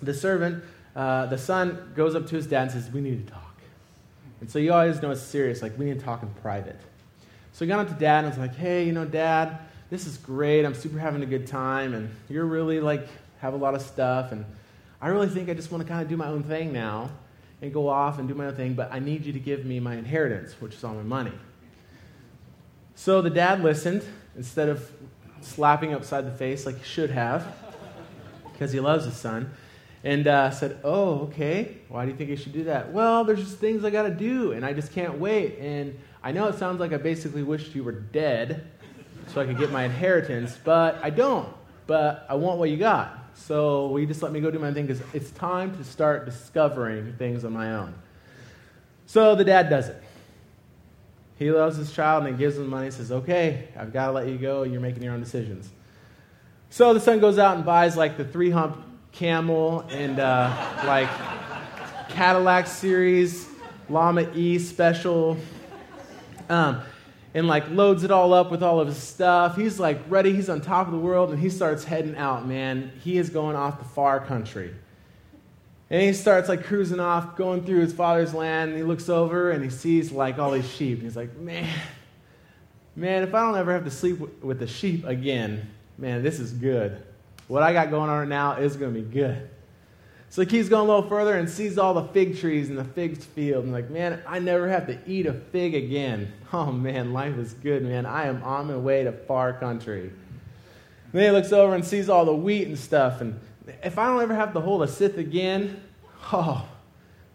the 0.00 0.14
servant, 0.14 0.64
uh, 0.94 1.26
the 1.26 1.36
son 1.36 1.92
goes 1.94 2.14
up 2.14 2.26
to 2.28 2.36
his 2.36 2.46
dad 2.46 2.62
and 2.62 2.70
says, 2.70 2.90
We 2.90 3.02
need 3.02 3.26
to 3.26 3.30
talk. 3.34 3.54
And 4.40 4.50
so 4.50 4.58
you 4.58 4.72
always 4.72 5.02
know 5.02 5.10
it's 5.10 5.20
serious, 5.20 5.60
like, 5.60 5.78
we 5.78 5.84
need 5.84 5.98
to 5.98 6.04
talk 6.06 6.22
in 6.22 6.30
private. 6.40 6.80
So 7.52 7.66
he 7.66 7.68
got 7.68 7.80
up 7.80 7.88
to 7.88 8.00
dad 8.00 8.24
and 8.24 8.28
was 8.28 8.38
like, 8.38 8.54
Hey, 8.54 8.84
you 8.84 8.92
know, 8.92 9.04
dad, 9.04 9.58
this 9.90 10.06
is 10.06 10.16
great. 10.16 10.64
I'm 10.64 10.72
super 10.72 10.98
having 10.98 11.22
a 11.22 11.26
good 11.26 11.46
time. 11.46 11.92
And 11.92 12.08
you're 12.30 12.46
really, 12.46 12.80
like, 12.80 13.06
have 13.40 13.52
a 13.52 13.58
lot 13.58 13.74
of 13.74 13.82
stuff. 13.82 14.32
And 14.32 14.46
I 15.02 15.08
really 15.08 15.28
think 15.28 15.50
I 15.50 15.52
just 15.52 15.70
want 15.70 15.82
to 15.82 15.88
kind 15.88 16.00
of 16.00 16.08
do 16.08 16.16
my 16.16 16.28
own 16.28 16.44
thing 16.44 16.72
now 16.72 17.10
and 17.60 17.74
go 17.74 17.90
off 17.90 18.18
and 18.18 18.26
do 18.26 18.32
my 18.32 18.46
own 18.46 18.54
thing. 18.54 18.72
But 18.72 18.90
I 18.90 19.00
need 19.00 19.26
you 19.26 19.34
to 19.34 19.38
give 19.38 19.66
me 19.66 19.80
my 19.80 19.96
inheritance, 19.96 20.54
which 20.60 20.76
is 20.76 20.82
all 20.82 20.94
my 20.94 21.02
money. 21.02 21.34
So 22.94 23.20
the 23.20 23.28
dad 23.28 23.62
listened 23.62 24.02
instead 24.36 24.68
of 24.68 24.90
slapping 25.40 25.94
upside 25.94 26.26
the 26.26 26.36
face 26.36 26.66
like 26.66 26.78
he 26.78 26.84
should 26.84 27.10
have, 27.10 27.46
because 28.52 28.72
he 28.72 28.80
loves 28.80 29.04
his 29.04 29.14
son, 29.14 29.50
and 30.04 30.26
uh, 30.26 30.50
said, 30.50 30.78
Oh, 30.84 31.20
okay. 31.20 31.78
Why 31.88 32.04
do 32.04 32.10
you 32.10 32.16
think 32.16 32.30
I 32.30 32.36
should 32.36 32.52
do 32.52 32.64
that? 32.64 32.92
Well, 32.92 33.24
there's 33.24 33.40
just 33.40 33.58
things 33.58 33.84
I 33.84 33.90
got 33.90 34.04
to 34.04 34.14
do, 34.14 34.52
and 34.52 34.64
I 34.64 34.72
just 34.72 34.92
can't 34.92 35.18
wait. 35.18 35.58
And 35.58 35.98
I 36.22 36.32
know 36.32 36.46
it 36.48 36.58
sounds 36.58 36.80
like 36.80 36.92
I 36.92 36.96
basically 36.96 37.42
wished 37.42 37.74
you 37.74 37.84
were 37.84 37.92
dead 37.92 38.66
so 39.28 39.40
I 39.40 39.46
could 39.46 39.58
get 39.58 39.70
my 39.70 39.84
inheritance, 39.84 40.56
but 40.62 40.98
I 41.02 41.10
don't. 41.10 41.48
But 41.86 42.26
I 42.28 42.34
want 42.34 42.58
what 42.58 42.70
you 42.70 42.76
got. 42.76 43.18
So 43.34 43.88
will 43.88 44.00
you 44.00 44.06
just 44.06 44.22
let 44.22 44.32
me 44.32 44.40
go 44.40 44.50
do 44.50 44.58
my 44.58 44.72
thing? 44.72 44.86
Because 44.86 45.02
it's 45.12 45.30
time 45.30 45.76
to 45.76 45.84
start 45.84 46.24
discovering 46.24 47.14
things 47.18 47.44
on 47.44 47.52
my 47.52 47.74
own. 47.74 47.94
So 49.06 49.34
the 49.34 49.44
dad 49.44 49.68
does 49.68 49.88
it. 49.88 50.02
He 51.38 51.50
loves 51.50 51.76
his 51.76 51.92
child 51.92 52.26
and 52.26 52.38
gives 52.38 52.56
him 52.56 52.68
money 52.68 52.86
and 52.86 52.94
says, 52.94 53.12
Okay, 53.12 53.68
I've 53.76 53.92
got 53.92 54.06
to 54.06 54.12
let 54.12 54.28
you 54.28 54.38
go. 54.38 54.62
You're 54.62 54.80
making 54.80 55.02
your 55.02 55.12
own 55.12 55.20
decisions. 55.20 55.70
So 56.70 56.94
the 56.94 57.00
son 57.00 57.20
goes 57.20 57.38
out 57.38 57.56
and 57.56 57.64
buys 57.64 57.96
like 57.96 58.16
the 58.16 58.24
three 58.24 58.50
hump 58.50 58.82
camel 59.12 59.86
and 59.90 60.18
uh, 60.18 60.82
like 60.84 61.08
Cadillac 62.08 62.66
series, 62.66 63.48
Llama 63.88 64.30
E 64.34 64.58
special. 64.58 65.36
Um, 66.48 66.80
and 67.34 67.46
like 67.46 67.68
loads 67.68 68.02
it 68.02 68.10
all 68.10 68.32
up 68.32 68.50
with 68.50 68.62
all 68.62 68.80
of 68.80 68.88
his 68.88 68.96
stuff. 68.96 69.56
He's 69.56 69.78
like 69.78 70.00
ready, 70.08 70.32
he's 70.32 70.48
on 70.48 70.62
top 70.62 70.86
of 70.86 70.92
the 70.94 70.98
world, 70.98 71.30
and 71.30 71.38
he 71.38 71.50
starts 71.50 71.84
heading 71.84 72.16
out, 72.16 72.46
man. 72.46 72.90
He 73.02 73.18
is 73.18 73.28
going 73.28 73.56
off 73.56 73.78
the 73.78 73.84
far 73.84 74.24
country. 74.24 74.74
And 75.88 76.02
he 76.02 76.12
starts 76.12 76.48
like 76.48 76.64
cruising 76.64 76.98
off, 76.98 77.36
going 77.36 77.64
through 77.64 77.80
his 77.80 77.92
father's 77.92 78.34
land, 78.34 78.70
and 78.70 78.78
he 78.78 78.84
looks 78.84 79.08
over 79.08 79.52
and 79.52 79.62
he 79.62 79.70
sees 79.70 80.10
like 80.10 80.38
all 80.38 80.50
these 80.50 80.68
sheep. 80.68 80.98
And 80.98 81.02
he's 81.02 81.16
like, 81.16 81.36
man, 81.36 81.68
man, 82.96 83.22
if 83.22 83.34
I 83.34 83.40
don't 83.40 83.56
ever 83.56 83.72
have 83.72 83.84
to 83.84 83.90
sleep 83.90 84.42
with 84.42 84.58
the 84.58 84.66
sheep 84.66 85.04
again, 85.04 85.70
man, 85.96 86.22
this 86.22 86.40
is 86.40 86.52
good. 86.52 87.02
What 87.46 87.62
I 87.62 87.72
got 87.72 87.90
going 87.90 88.10
on 88.10 88.18
right 88.18 88.28
now 88.28 88.54
is 88.54 88.76
going 88.76 88.92
to 88.92 89.00
be 89.00 89.06
good. 89.08 89.48
So 90.28 90.42
he 90.42 90.46
keeps 90.46 90.68
going 90.68 90.88
a 90.88 90.92
little 90.92 91.08
further 91.08 91.36
and 91.36 91.48
sees 91.48 91.78
all 91.78 91.94
the 91.94 92.04
fig 92.08 92.38
trees 92.38 92.68
in 92.68 92.74
the 92.74 92.84
fig 92.84 93.18
field. 93.18 93.64
And 93.64 93.72
like, 93.72 93.90
man, 93.90 94.20
I 94.26 94.40
never 94.40 94.68
have 94.68 94.88
to 94.88 94.98
eat 95.06 95.26
a 95.26 95.32
fig 95.32 95.74
again. 95.74 96.32
Oh 96.52 96.72
man, 96.72 97.12
life 97.12 97.38
is 97.38 97.54
good, 97.54 97.84
man. 97.84 98.06
I 98.06 98.26
am 98.26 98.42
on 98.42 98.66
my 98.66 98.76
way 98.76 99.04
to 99.04 99.12
far 99.12 99.52
country. 99.52 100.02
And 100.02 101.12
then 101.12 101.22
he 101.22 101.30
looks 101.30 101.52
over 101.52 101.74
and 101.74 101.84
sees 101.84 102.08
all 102.08 102.24
the 102.24 102.34
wheat 102.34 102.66
and 102.66 102.78
stuff. 102.78 103.20
And 103.20 103.38
if 103.82 103.98
I 103.98 104.06
don't 104.06 104.22
ever 104.22 104.34
have 104.34 104.52
to 104.54 104.60
hold 104.60 104.82
a 104.82 104.88
scythe 104.88 105.18
again, 105.18 105.82
oh, 106.32 106.66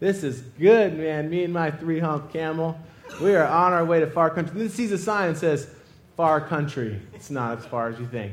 this 0.00 0.24
is 0.24 0.40
good, 0.40 0.98
man. 0.98 1.30
Me 1.30 1.44
and 1.44 1.52
my 1.52 1.70
three 1.70 2.00
hump 2.00 2.32
camel, 2.32 2.78
we 3.20 3.34
are 3.34 3.46
on 3.46 3.72
our 3.72 3.84
way 3.84 4.00
to 4.00 4.06
far 4.06 4.30
country. 4.30 4.54
Then 4.54 4.68
he 4.68 4.68
sees 4.68 4.92
a 4.92 4.98
sign 4.98 5.32
that 5.32 5.38
says, 5.38 5.68
far 6.16 6.40
country. 6.40 7.00
It's 7.14 7.30
not 7.30 7.58
as 7.58 7.66
far 7.66 7.88
as 7.88 7.98
you 7.98 8.06
think. 8.06 8.32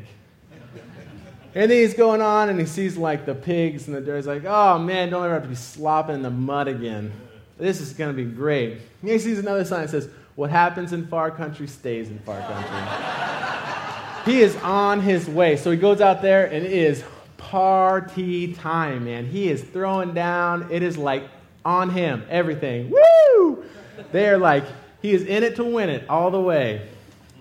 And 1.56 1.72
then 1.72 1.78
he's 1.78 1.96
going 1.96 2.22
on 2.22 2.50
and 2.50 2.60
he 2.60 2.66
sees 2.66 2.96
like 2.96 3.26
the 3.26 3.34
pigs 3.34 3.88
and 3.88 3.96
the 3.96 4.02
dirt. 4.02 4.18
He's 4.18 4.28
like, 4.28 4.46
oh 4.46 4.78
man, 4.78 5.10
don't 5.10 5.26
ever 5.26 5.34
have 5.34 5.44
to 5.44 5.50
be 5.50 5.56
slopping 5.56 6.16
in 6.16 6.22
the 6.22 6.30
mud 6.30 6.68
again. 6.68 7.12
This 7.58 7.82
is 7.82 7.94
going 7.94 8.16
to 8.16 8.24
be 8.24 8.30
great. 8.30 8.74
And 9.02 9.10
he 9.10 9.18
sees 9.20 9.40
another 9.40 9.66
sign 9.66 9.82
that 9.82 9.90
says, 9.90 10.10
what 10.36 10.50
happens 10.52 10.94
in 10.94 11.08
far 11.08 11.32
country 11.32 11.68
stays 11.68 12.10
in 12.10 12.20
far 12.20 12.40
country. 12.40 14.32
he 14.32 14.42
is 14.42 14.56
on 14.58 15.02
his 15.02 15.28
way. 15.28 15.58
So 15.58 15.72
he 15.72 15.78
goes 15.78 16.00
out 16.00 16.22
there 16.22 16.46
and 16.46 16.66
it 16.66 16.72
is 16.72 17.04
party 17.50 18.54
time, 18.54 19.06
man. 19.06 19.26
He 19.26 19.50
is 19.50 19.64
throwing 19.64 20.14
down. 20.14 20.68
It 20.72 20.84
is 20.84 20.98
like 21.00 21.24
on 21.66 21.90
him, 21.90 22.24
everything. 22.30 22.92
Woo! 22.92 23.66
They're 24.12 24.38
like, 24.38 24.64
he 25.02 25.14
is 25.14 25.24
in 25.24 25.44
it 25.44 25.56
to 25.56 25.64
win 25.64 25.90
it 25.90 26.08
all 26.08 26.30
the 26.30 26.40
way. 26.40 26.88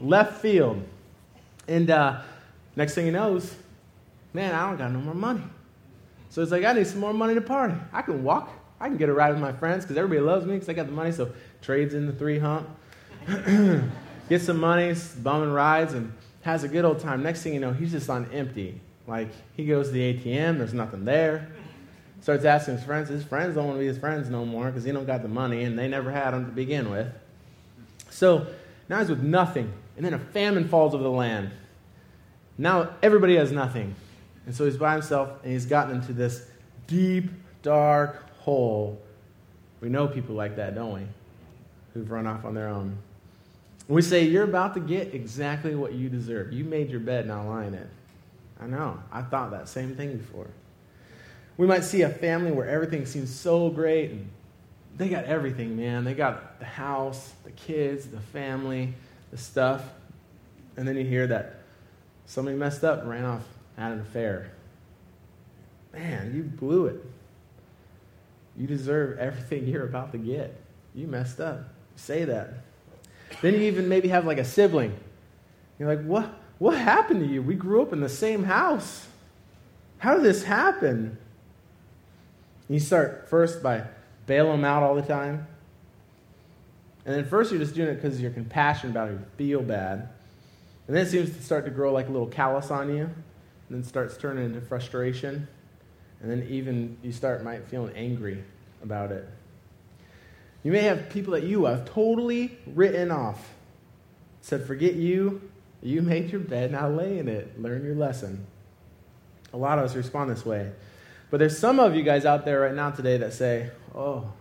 Left 0.00 0.40
field. 0.40 0.82
And 1.66 1.90
uh, 1.90 2.22
next 2.74 2.94
thing 2.94 3.04
he 3.04 3.10
knows, 3.10 3.54
man, 4.32 4.54
I 4.54 4.68
don't 4.68 4.78
got 4.78 4.92
no 4.92 5.00
more 5.00 5.14
money. 5.14 5.42
So 6.30 6.40
it's 6.40 6.52
like, 6.52 6.64
I 6.64 6.72
need 6.72 6.86
some 6.86 7.00
more 7.00 7.12
money 7.12 7.34
to 7.34 7.42
party. 7.42 7.74
I 7.92 8.00
can 8.00 8.24
walk. 8.24 8.50
I 8.80 8.88
can 8.88 8.96
get 8.96 9.10
a 9.10 9.12
ride 9.12 9.32
with 9.32 9.40
my 9.40 9.52
friends 9.52 9.84
because 9.84 9.98
everybody 9.98 10.20
loves 10.20 10.46
me 10.46 10.54
because 10.54 10.70
I 10.70 10.72
got 10.72 10.86
the 10.86 10.92
money. 10.92 11.12
So 11.12 11.32
trades 11.60 11.92
in 11.92 12.06
the 12.06 12.12
three 12.14 12.38
hump, 12.38 12.66
gets 14.28 14.44
some 14.44 14.58
money, 14.58 14.94
bumming 15.22 15.52
rides, 15.52 15.92
and 15.92 16.14
has 16.42 16.64
a 16.64 16.68
good 16.68 16.86
old 16.86 17.00
time. 17.00 17.22
Next 17.22 17.42
thing 17.42 17.52
you 17.52 17.60
know, 17.60 17.72
he's 17.72 17.90
just 17.90 18.08
on 18.08 18.30
empty. 18.32 18.80
Like, 19.08 19.30
he 19.56 19.64
goes 19.64 19.86
to 19.86 19.92
the 19.92 20.14
ATM, 20.14 20.58
there's 20.58 20.74
nothing 20.74 21.06
there. 21.06 21.48
Starts 22.20 22.44
asking 22.44 22.76
his 22.76 22.84
friends. 22.84 23.08
His 23.08 23.24
friends 23.24 23.54
don't 23.54 23.64
want 23.64 23.76
to 23.76 23.80
be 23.80 23.86
his 23.86 23.96
friends 23.96 24.28
no 24.28 24.44
more 24.44 24.66
because 24.66 24.84
he 24.84 24.92
don't 24.92 25.06
got 25.06 25.22
the 25.22 25.28
money, 25.28 25.64
and 25.64 25.78
they 25.78 25.88
never 25.88 26.10
had 26.10 26.34
him 26.34 26.44
to 26.44 26.52
begin 26.52 26.90
with. 26.90 27.08
So 28.10 28.46
now 28.88 28.98
he's 28.98 29.08
with 29.08 29.22
nothing. 29.22 29.72
And 29.96 30.04
then 30.04 30.12
a 30.12 30.18
famine 30.18 30.68
falls 30.68 30.94
over 30.94 31.02
the 31.02 31.10
land. 31.10 31.50
Now 32.58 32.90
everybody 33.02 33.36
has 33.36 33.50
nothing. 33.50 33.94
And 34.44 34.54
so 34.54 34.66
he's 34.66 34.76
by 34.76 34.92
himself, 34.92 35.30
and 35.42 35.52
he's 35.52 35.66
gotten 35.66 35.96
into 35.96 36.12
this 36.12 36.46
deep, 36.86 37.30
dark 37.62 38.28
hole. 38.40 39.00
We 39.80 39.88
know 39.88 40.06
people 40.06 40.34
like 40.34 40.56
that, 40.56 40.74
don't 40.74 40.92
we? 40.92 41.06
Who've 41.94 42.10
run 42.10 42.26
off 42.26 42.44
on 42.44 42.54
their 42.54 42.68
own. 42.68 42.98
We 43.86 44.02
say, 44.02 44.24
You're 44.24 44.44
about 44.44 44.74
to 44.74 44.80
get 44.80 45.14
exactly 45.14 45.74
what 45.74 45.94
you 45.94 46.10
deserve. 46.10 46.52
You 46.52 46.64
made 46.64 46.90
your 46.90 47.00
bed, 47.00 47.26
now 47.26 47.48
lie 47.48 47.64
in 47.64 47.74
it. 47.74 47.88
I 48.60 48.66
know. 48.66 49.00
I 49.12 49.22
thought 49.22 49.50
that 49.52 49.68
same 49.68 49.94
thing 49.94 50.16
before. 50.16 50.48
We 51.56 51.66
might 51.66 51.84
see 51.84 52.02
a 52.02 52.08
family 52.08 52.52
where 52.52 52.68
everything 52.68 53.06
seems 53.06 53.34
so 53.34 53.70
great 53.70 54.10
and 54.10 54.30
they 54.96 55.08
got 55.08 55.24
everything, 55.24 55.76
man. 55.76 56.04
They 56.04 56.14
got 56.14 56.58
the 56.58 56.64
house, 56.64 57.32
the 57.44 57.52
kids, 57.52 58.06
the 58.06 58.20
family, 58.20 58.94
the 59.30 59.38
stuff. 59.38 59.82
And 60.76 60.86
then 60.86 60.96
you 60.96 61.04
hear 61.04 61.26
that 61.28 61.60
somebody 62.26 62.56
messed 62.56 62.84
up 62.84 63.00
and 63.00 63.10
ran 63.10 63.24
off, 63.24 63.42
had 63.76 63.92
an 63.92 64.00
affair. 64.00 64.52
Man, 65.92 66.34
you 66.34 66.42
blew 66.42 66.86
it. 66.86 67.04
You 68.56 68.66
deserve 68.66 69.18
everything 69.18 69.68
you're 69.68 69.84
about 69.84 70.12
to 70.12 70.18
get. 70.18 70.60
You 70.94 71.06
messed 71.06 71.40
up. 71.40 71.72
Say 71.96 72.24
that. 72.24 72.54
Then 73.40 73.54
you 73.54 73.60
even 73.60 73.88
maybe 73.88 74.08
have 74.08 74.26
like 74.26 74.38
a 74.38 74.44
sibling. 74.44 74.96
You're 75.78 75.88
like, 75.88 76.04
what? 76.04 76.28
What 76.58 76.76
happened 76.76 77.20
to 77.20 77.26
you? 77.26 77.42
We 77.42 77.54
grew 77.54 77.82
up 77.82 77.92
in 77.92 78.00
the 78.00 78.08
same 78.08 78.44
house. 78.44 79.06
How 79.98 80.14
did 80.14 80.24
this 80.24 80.44
happen? 80.44 81.18
You 82.68 82.80
start 82.80 83.28
first 83.28 83.62
by 83.62 83.84
bailing 84.26 84.52
them 84.52 84.64
out 84.64 84.82
all 84.82 84.94
the 84.94 85.02
time. 85.02 85.46
And 87.06 87.14
then 87.14 87.24
first 87.24 87.50
you're 87.50 87.60
just 87.60 87.74
doing 87.74 87.88
it 87.88 87.94
because 87.94 88.20
you're 88.20 88.30
compassionate 88.30 88.92
about 88.94 89.08
it, 89.08 89.12
you 89.12 89.18
feel 89.36 89.62
bad. 89.62 90.10
And 90.86 90.96
then 90.96 91.06
it 91.06 91.10
seems 91.10 91.34
to 91.34 91.42
start 91.42 91.64
to 91.64 91.70
grow 91.70 91.92
like 91.92 92.08
a 92.08 92.10
little 92.10 92.26
callus 92.26 92.70
on 92.70 92.94
you, 92.94 93.04
and 93.04 93.14
then 93.70 93.84
starts 93.84 94.16
turning 94.16 94.44
into 94.44 94.60
frustration. 94.60 95.48
And 96.20 96.30
then 96.30 96.46
even 96.50 96.96
you 97.02 97.12
start 97.12 97.42
might 97.44 97.66
feeling 97.68 97.94
angry 97.94 98.42
about 98.82 99.12
it. 99.12 99.28
You 100.62 100.72
may 100.72 100.82
have 100.82 101.08
people 101.08 101.32
that 101.34 101.44
you 101.44 101.64
have 101.66 101.84
totally 101.84 102.58
written 102.66 103.10
off. 103.10 103.54
Said, 104.40 104.66
forget 104.66 104.94
you. 104.94 105.47
You 105.82 106.02
made 106.02 106.30
your 106.30 106.40
bed, 106.40 106.72
now 106.72 106.88
lay 106.88 107.18
in 107.18 107.28
it. 107.28 107.60
Learn 107.60 107.84
your 107.84 107.94
lesson. 107.94 108.46
A 109.52 109.56
lot 109.56 109.78
of 109.78 109.84
us 109.84 109.94
respond 109.94 110.30
this 110.30 110.44
way. 110.44 110.72
But 111.30 111.38
there's 111.38 111.58
some 111.58 111.78
of 111.78 111.94
you 111.94 112.02
guys 112.02 112.24
out 112.24 112.44
there 112.44 112.60
right 112.60 112.74
now 112.74 112.90
today 112.90 113.18
that 113.18 113.32
say, 113.32 113.70
oh, 113.94 114.32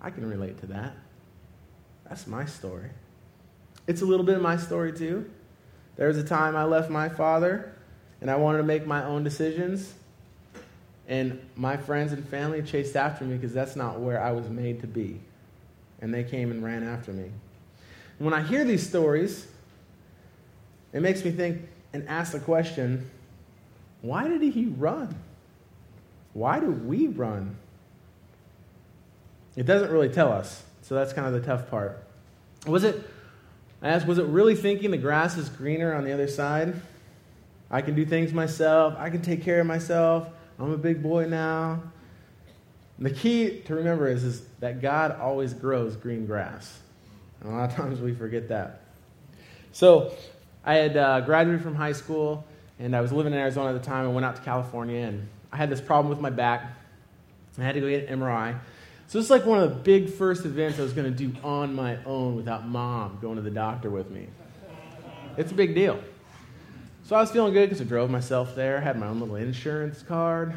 I 0.00 0.10
can 0.10 0.28
relate 0.28 0.60
to 0.60 0.66
that. 0.66 0.94
That's 2.08 2.26
my 2.26 2.44
story. 2.44 2.90
It's 3.86 4.02
a 4.02 4.06
little 4.06 4.24
bit 4.24 4.36
of 4.36 4.42
my 4.42 4.56
story 4.56 4.92
too. 4.92 5.30
There 5.96 6.08
was 6.08 6.16
a 6.16 6.24
time 6.24 6.56
I 6.56 6.64
left 6.64 6.90
my 6.90 7.08
father 7.08 7.72
and 8.20 8.30
I 8.30 8.36
wanted 8.36 8.58
to 8.58 8.64
make 8.64 8.86
my 8.86 9.04
own 9.04 9.24
decisions. 9.24 9.92
And 11.06 11.40
my 11.54 11.76
friends 11.76 12.12
and 12.12 12.26
family 12.26 12.62
chased 12.62 12.96
after 12.96 13.24
me 13.24 13.36
because 13.36 13.52
that's 13.52 13.76
not 13.76 14.00
where 14.00 14.22
I 14.22 14.32
was 14.32 14.48
made 14.48 14.80
to 14.80 14.86
be. 14.86 15.20
And 16.00 16.12
they 16.12 16.24
came 16.24 16.50
and 16.50 16.64
ran 16.64 16.82
after 16.82 17.12
me. 17.12 17.30
When 18.18 18.32
I 18.32 18.42
hear 18.42 18.64
these 18.64 18.88
stories, 18.88 19.46
it 20.94 21.02
makes 21.02 21.22
me 21.22 21.32
think 21.32 21.60
and 21.92 22.08
ask 22.08 22.32
the 22.32 22.40
question 22.40 23.10
why 24.00 24.28
did 24.28 24.42
he 24.42 24.66
run? 24.66 25.14
Why 26.34 26.60
do 26.60 26.70
we 26.70 27.06
run? 27.06 27.56
It 29.56 29.64
doesn't 29.64 29.90
really 29.90 30.10
tell 30.10 30.30
us. 30.30 30.62
So 30.82 30.94
that's 30.94 31.14
kind 31.14 31.26
of 31.26 31.32
the 31.32 31.40
tough 31.40 31.70
part. 31.70 32.04
Was 32.66 32.84
it, 32.84 33.02
I 33.80 33.88
asked, 33.88 34.06
was 34.06 34.18
it 34.18 34.26
really 34.26 34.54
thinking 34.54 34.90
the 34.90 34.98
grass 34.98 35.38
is 35.38 35.48
greener 35.48 35.94
on 35.94 36.04
the 36.04 36.12
other 36.12 36.28
side? 36.28 36.74
I 37.70 37.80
can 37.80 37.94
do 37.94 38.04
things 38.04 38.32
myself. 38.32 38.94
I 38.98 39.08
can 39.08 39.22
take 39.22 39.42
care 39.42 39.60
of 39.60 39.66
myself. 39.66 40.28
I'm 40.58 40.72
a 40.72 40.78
big 40.78 41.02
boy 41.02 41.26
now. 41.26 41.82
The 42.98 43.10
key 43.10 43.60
to 43.60 43.74
remember 43.74 44.06
is, 44.06 44.22
is 44.22 44.42
that 44.60 44.82
God 44.82 45.18
always 45.18 45.54
grows 45.54 45.96
green 45.96 46.26
grass. 46.26 46.78
And 47.40 47.50
a 47.50 47.56
lot 47.56 47.70
of 47.70 47.76
times 47.76 48.00
we 48.00 48.14
forget 48.14 48.48
that. 48.48 48.82
So 49.72 50.12
I 50.66 50.74
had 50.74 50.96
uh, 50.96 51.20
graduated 51.20 51.62
from 51.62 51.74
high 51.74 51.92
school, 51.92 52.44
and 52.78 52.96
I 52.96 53.00
was 53.00 53.12
living 53.12 53.32
in 53.32 53.38
Arizona 53.38 53.74
at 53.74 53.80
the 53.80 53.86
time. 53.86 54.06
I 54.06 54.08
went 54.08 54.24
out 54.24 54.36
to 54.36 54.42
California, 54.42 55.06
and 55.06 55.28
I 55.52 55.56
had 55.56 55.70
this 55.70 55.80
problem 55.80 56.08
with 56.08 56.20
my 56.20 56.30
back. 56.30 56.72
I 57.58 57.62
had 57.62 57.74
to 57.74 57.80
go 57.80 57.88
get 57.88 58.08
an 58.08 58.20
MRI. 58.20 58.58
So 59.06 59.18
it's 59.18 59.30
like 59.30 59.44
one 59.44 59.60
of 59.60 59.68
the 59.68 59.76
big 59.76 60.10
first 60.10 60.44
events 60.44 60.78
I 60.78 60.82
was 60.82 60.92
going 60.92 61.14
to 61.14 61.26
do 61.26 61.36
on 61.44 61.74
my 61.74 62.02
own 62.04 62.36
without 62.36 62.66
mom 62.66 63.18
going 63.20 63.36
to 63.36 63.42
the 63.42 63.50
doctor 63.50 63.90
with 63.90 64.10
me. 64.10 64.28
It's 65.36 65.52
a 65.52 65.54
big 65.54 65.74
deal. 65.74 66.02
So 67.04 67.14
I 67.14 67.20
was 67.20 67.30
feeling 67.30 67.52
good 67.52 67.68
because 67.68 67.82
I 67.82 67.84
drove 67.84 68.10
myself 68.10 68.54
there, 68.54 68.80
had 68.80 68.98
my 68.98 69.06
own 69.06 69.20
little 69.20 69.36
insurance 69.36 70.02
card. 70.02 70.54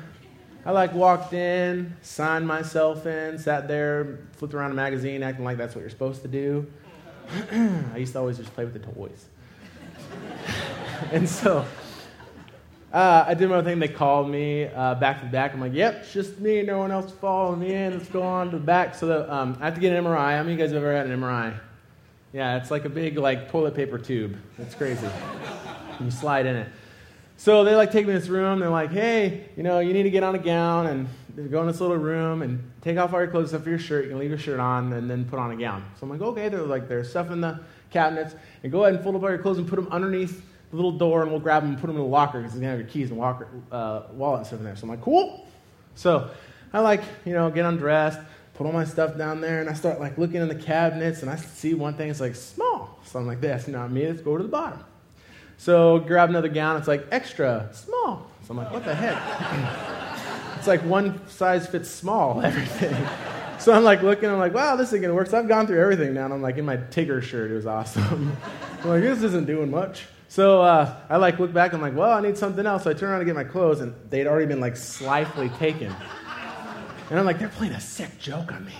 I 0.65 0.71
like 0.71 0.93
walked 0.93 1.33
in, 1.33 1.95
signed 2.01 2.47
myself 2.47 3.05
in, 3.05 3.37
sat 3.37 3.67
there, 3.67 4.19
flipped 4.33 4.53
around 4.53 4.71
a 4.71 4.75
magazine, 4.75 5.23
acting 5.23 5.43
like 5.43 5.57
that's 5.57 5.75
what 5.75 5.81
you're 5.81 5.89
supposed 5.89 6.21
to 6.21 6.27
do. 6.27 6.65
I 7.51 7.97
used 7.97 8.13
to 8.13 8.19
always 8.19 8.37
just 8.37 8.53
play 8.53 8.63
with 8.63 8.73
the 8.73 8.79
toys. 8.79 9.25
and 11.11 11.27
so 11.27 11.65
uh, 12.93 13.25
I 13.27 13.33
did 13.33 13.49
my 13.49 13.61
thing. 13.61 13.79
They 13.79 13.87
called 13.89 14.29
me 14.29 14.65
uh, 14.65 14.95
back 14.95 15.19
to 15.19 15.25
the 15.25 15.31
back. 15.31 15.53
I'm 15.53 15.59
like, 15.59 15.73
yep, 15.73 15.97
it's 16.01 16.13
just 16.13 16.39
me. 16.39 16.61
No 16.61 16.79
one 16.79 16.91
else 16.91 17.11
following 17.11 17.59
me 17.59 17.73
in. 17.73 17.93
Let's 17.97 18.09
go 18.09 18.23
on 18.23 18.51
to 18.51 18.57
the 18.57 18.63
back. 18.63 18.95
So 18.95 19.07
that, 19.07 19.29
um, 19.29 19.57
I 19.59 19.65
have 19.65 19.75
to 19.75 19.81
get 19.81 19.93
an 19.93 20.03
MRI. 20.03 20.37
How 20.37 20.43
many 20.43 20.53
of 20.53 20.59
you 20.59 20.65
guys 20.65 20.71
have 20.71 20.81
ever 20.81 20.95
had 20.95 21.07
an 21.07 21.19
MRI? 21.19 21.59
Yeah, 22.33 22.57
it's 22.57 22.71
like 22.71 22.85
a 22.85 22.89
big 22.89 23.17
like 23.17 23.51
toilet 23.51 23.75
paper 23.75 23.97
tube. 23.97 24.37
It's 24.57 24.73
crazy. 24.73 25.07
you 25.99 26.11
slide 26.11 26.45
in 26.45 26.55
it. 26.55 26.69
So 27.37 27.63
they 27.63 27.75
like 27.75 27.91
take 27.91 28.07
me 28.07 28.13
to 28.13 28.19
this 28.19 28.29
room. 28.29 28.59
They're 28.59 28.69
like, 28.69 28.91
hey, 28.91 29.49
you 29.55 29.63
know, 29.63 29.79
you 29.79 29.93
need 29.93 30.03
to 30.03 30.09
get 30.09 30.23
on 30.23 30.35
a 30.35 30.39
gown 30.39 30.87
and 30.87 31.51
go 31.51 31.61
in 31.61 31.67
this 31.67 31.79
little 31.79 31.97
room 31.97 32.41
and 32.41 32.71
take 32.81 32.97
off 32.97 33.13
all 33.13 33.19
your 33.19 33.29
clothes 33.29 33.49
except 33.49 33.63
for 33.63 33.69
your 33.69 33.79
shirt. 33.79 34.05
You 34.05 34.09
can 34.11 34.19
leave 34.19 34.29
your 34.29 34.39
shirt 34.39 34.59
on 34.59 34.91
and 34.93 35.09
then 35.09 35.25
put 35.25 35.39
on 35.39 35.51
a 35.51 35.55
gown. 35.55 35.85
So 35.99 36.03
I'm 36.03 36.09
like, 36.09 36.21
okay. 36.21 36.49
They're 36.49 36.61
like, 36.61 36.87
there's 36.87 37.09
stuff 37.09 37.31
in 37.31 37.41
the 37.41 37.59
cabinets 37.89 38.35
and 38.63 38.71
go 38.71 38.83
ahead 38.83 38.95
and 38.95 39.03
fold 39.03 39.15
up 39.15 39.23
all 39.23 39.29
your 39.29 39.39
clothes 39.39 39.57
and 39.57 39.67
put 39.67 39.75
them 39.75 39.87
underneath 39.91 40.43
the 40.69 40.75
little 40.75 40.91
door 40.91 41.21
and 41.21 41.31
we'll 41.31 41.39
grab 41.39 41.63
them 41.63 41.71
and 41.71 41.79
put 41.79 41.87
them 41.87 41.95
in 41.95 42.01
the 42.01 42.07
locker 42.07 42.39
because 42.39 42.53
you 42.53 42.61
can 42.61 42.69
have 42.69 42.79
your 42.79 42.87
keys 42.87 43.09
and 43.09 43.17
walker, 43.17 43.47
uh, 43.71 44.03
wallet 44.11 44.39
and 44.39 44.47
stuff 44.47 44.59
in 44.59 44.65
there. 44.65 44.75
So 44.75 44.83
I'm 44.83 44.89
like, 44.89 45.01
cool. 45.01 45.47
So 45.95 46.29
I 46.73 46.79
like, 46.79 47.01
you 47.25 47.33
know, 47.33 47.49
get 47.49 47.65
undressed, 47.65 48.19
put 48.53 48.65
all 48.65 48.73
my 48.73 48.85
stuff 48.85 49.17
down 49.17 49.41
there, 49.41 49.61
and 49.61 49.69
I 49.69 49.73
start 49.73 49.99
like 49.99 50.17
looking 50.17 50.41
in 50.41 50.47
the 50.47 50.55
cabinets 50.55 51.21
and 51.21 51.31
I 51.31 51.35
see 51.37 51.73
one 51.73 51.93
thing, 51.95 52.09
it's 52.09 52.19
like 52.19 52.35
small. 52.35 52.99
So 53.05 53.19
I'm 53.19 53.27
like, 53.27 53.41
that's 53.41 53.67
not 53.67 53.91
me, 53.91 54.07
let's 54.07 54.21
go 54.21 54.37
to 54.37 54.43
the 54.43 54.49
bottom. 54.49 54.83
So 55.57 55.99
grab 55.99 56.29
another 56.29 56.49
gown, 56.49 56.77
it's 56.77 56.87
like 56.87 57.05
extra 57.11 57.69
small. 57.73 58.29
So 58.43 58.51
I'm 58.51 58.57
like, 58.57 58.71
what 58.71 58.85
the 58.85 58.93
heck? 58.93 59.17
it's 60.57 60.67
like 60.67 60.81
one 60.81 61.27
size 61.27 61.67
fits 61.67 61.89
small, 61.89 62.41
everything. 62.45 62.95
So 63.59 63.73
I'm 63.73 63.83
like 63.83 64.01
looking, 64.03 64.29
I'm 64.29 64.37
like, 64.37 64.53
wow, 64.53 64.75
this 64.75 64.89
isn't 64.89 65.01
gonna 65.01 65.13
work. 65.13 65.27
So 65.27 65.39
I've 65.39 65.47
gone 65.47 65.67
through 65.67 65.81
everything 65.81 66.13
now, 66.13 66.25
and 66.25 66.33
I'm 66.33 66.41
like 66.41 66.57
in 66.57 66.65
my 66.65 66.77
Tigger 66.77 67.21
shirt, 67.21 67.51
it 67.51 67.55
was 67.55 67.65
awesome. 67.65 68.35
I'm 68.83 68.89
like, 68.89 69.01
this 69.01 69.23
isn't 69.23 69.47
doing 69.47 69.71
much. 69.71 70.05
So 70.29 70.61
uh, 70.61 70.95
I 71.09 71.17
like 71.17 71.39
look 71.39 71.53
back, 71.53 71.73
I'm 71.73 71.81
like, 71.81 71.95
well, 71.95 72.11
I 72.11 72.21
need 72.21 72.37
something 72.37 72.65
else. 72.65 72.83
So 72.83 72.91
I 72.91 72.93
turn 72.93 73.09
around 73.09 73.19
to 73.19 73.25
get 73.25 73.35
my 73.35 73.43
clothes, 73.43 73.81
and 73.81 73.95
they'd 74.09 74.27
already 74.27 74.45
been 74.45 74.59
like 74.59 74.77
slyly 74.77 75.49
taken. 75.57 75.93
And 77.09 77.17
I'm 77.17 77.25
like, 77.25 77.39
they're 77.39 77.47
playing 77.47 77.73
a 77.73 77.79
sick 77.79 78.19
joke 78.19 78.51
on 78.51 78.65
me. 78.65 78.73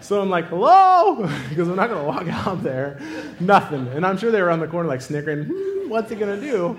so 0.00 0.22
I'm 0.22 0.30
like, 0.30 0.46
hello? 0.46 1.16
because 1.48 1.68
I'm 1.68 1.74
not 1.76 1.88
to 1.88 1.96
walk 1.96 2.28
out 2.46 2.62
there. 2.62 3.00
Nothing. 3.40 3.88
And 3.88 4.06
I'm 4.06 4.16
sure 4.16 4.30
they 4.30 4.40
were 4.40 4.50
on 4.50 4.60
the 4.60 4.68
corner 4.68 4.88
like 4.88 5.02
snickering, 5.02 5.44
hmm, 5.44 5.88
what's 5.88 6.08
he 6.08 6.16
to 6.16 6.40
do? 6.40 6.78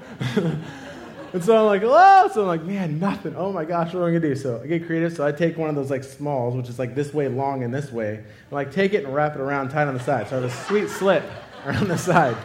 And 1.33 1.43
so 1.43 1.57
I'm 1.57 1.65
like, 1.65 1.81
hello? 1.81 2.29
So 2.33 2.41
I'm 2.41 2.47
like, 2.47 2.63
man, 2.63 2.99
nothing. 2.99 3.35
Oh 3.35 3.51
my 3.51 3.65
gosh, 3.65 3.93
what 3.93 4.03
am 4.03 4.09
I 4.09 4.11
to 4.11 4.19
do? 4.19 4.35
So 4.35 4.61
I 4.63 4.67
get 4.67 4.85
creative. 4.85 5.13
So 5.13 5.25
I 5.25 5.31
take 5.31 5.57
one 5.57 5.69
of 5.69 5.75
those 5.75 5.89
like 5.89 6.03
smalls, 6.03 6.55
which 6.55 6.69
is 6.69 6.79
like 6.79 6.95
this 6.95 7.13
way 7.13 7.27
long 7.27 7.63
and 7.63 7.73
this 7.73 7.91
way. 7.91 8.15
And 8.15 8.51
like 8.51 8.71
take 8.71 8.93
it 8.93 9.03
and 9.03 9.13
wrap 9.13 9.35
it 9.35 9.41
around 9.41 9.69
tight 9.69 9.87
on 9.87 9.93
the 9.93 9.99
side. 9.99 10.27
So 10.29 10.37
I 10.37 10.41
have 10.41 10.49
a 10.49 10.53
sweet 10.65 10.89
slit 10.89 11.23
around 11.65 11.87
the 11.87 11.97
side. 11.97 12.37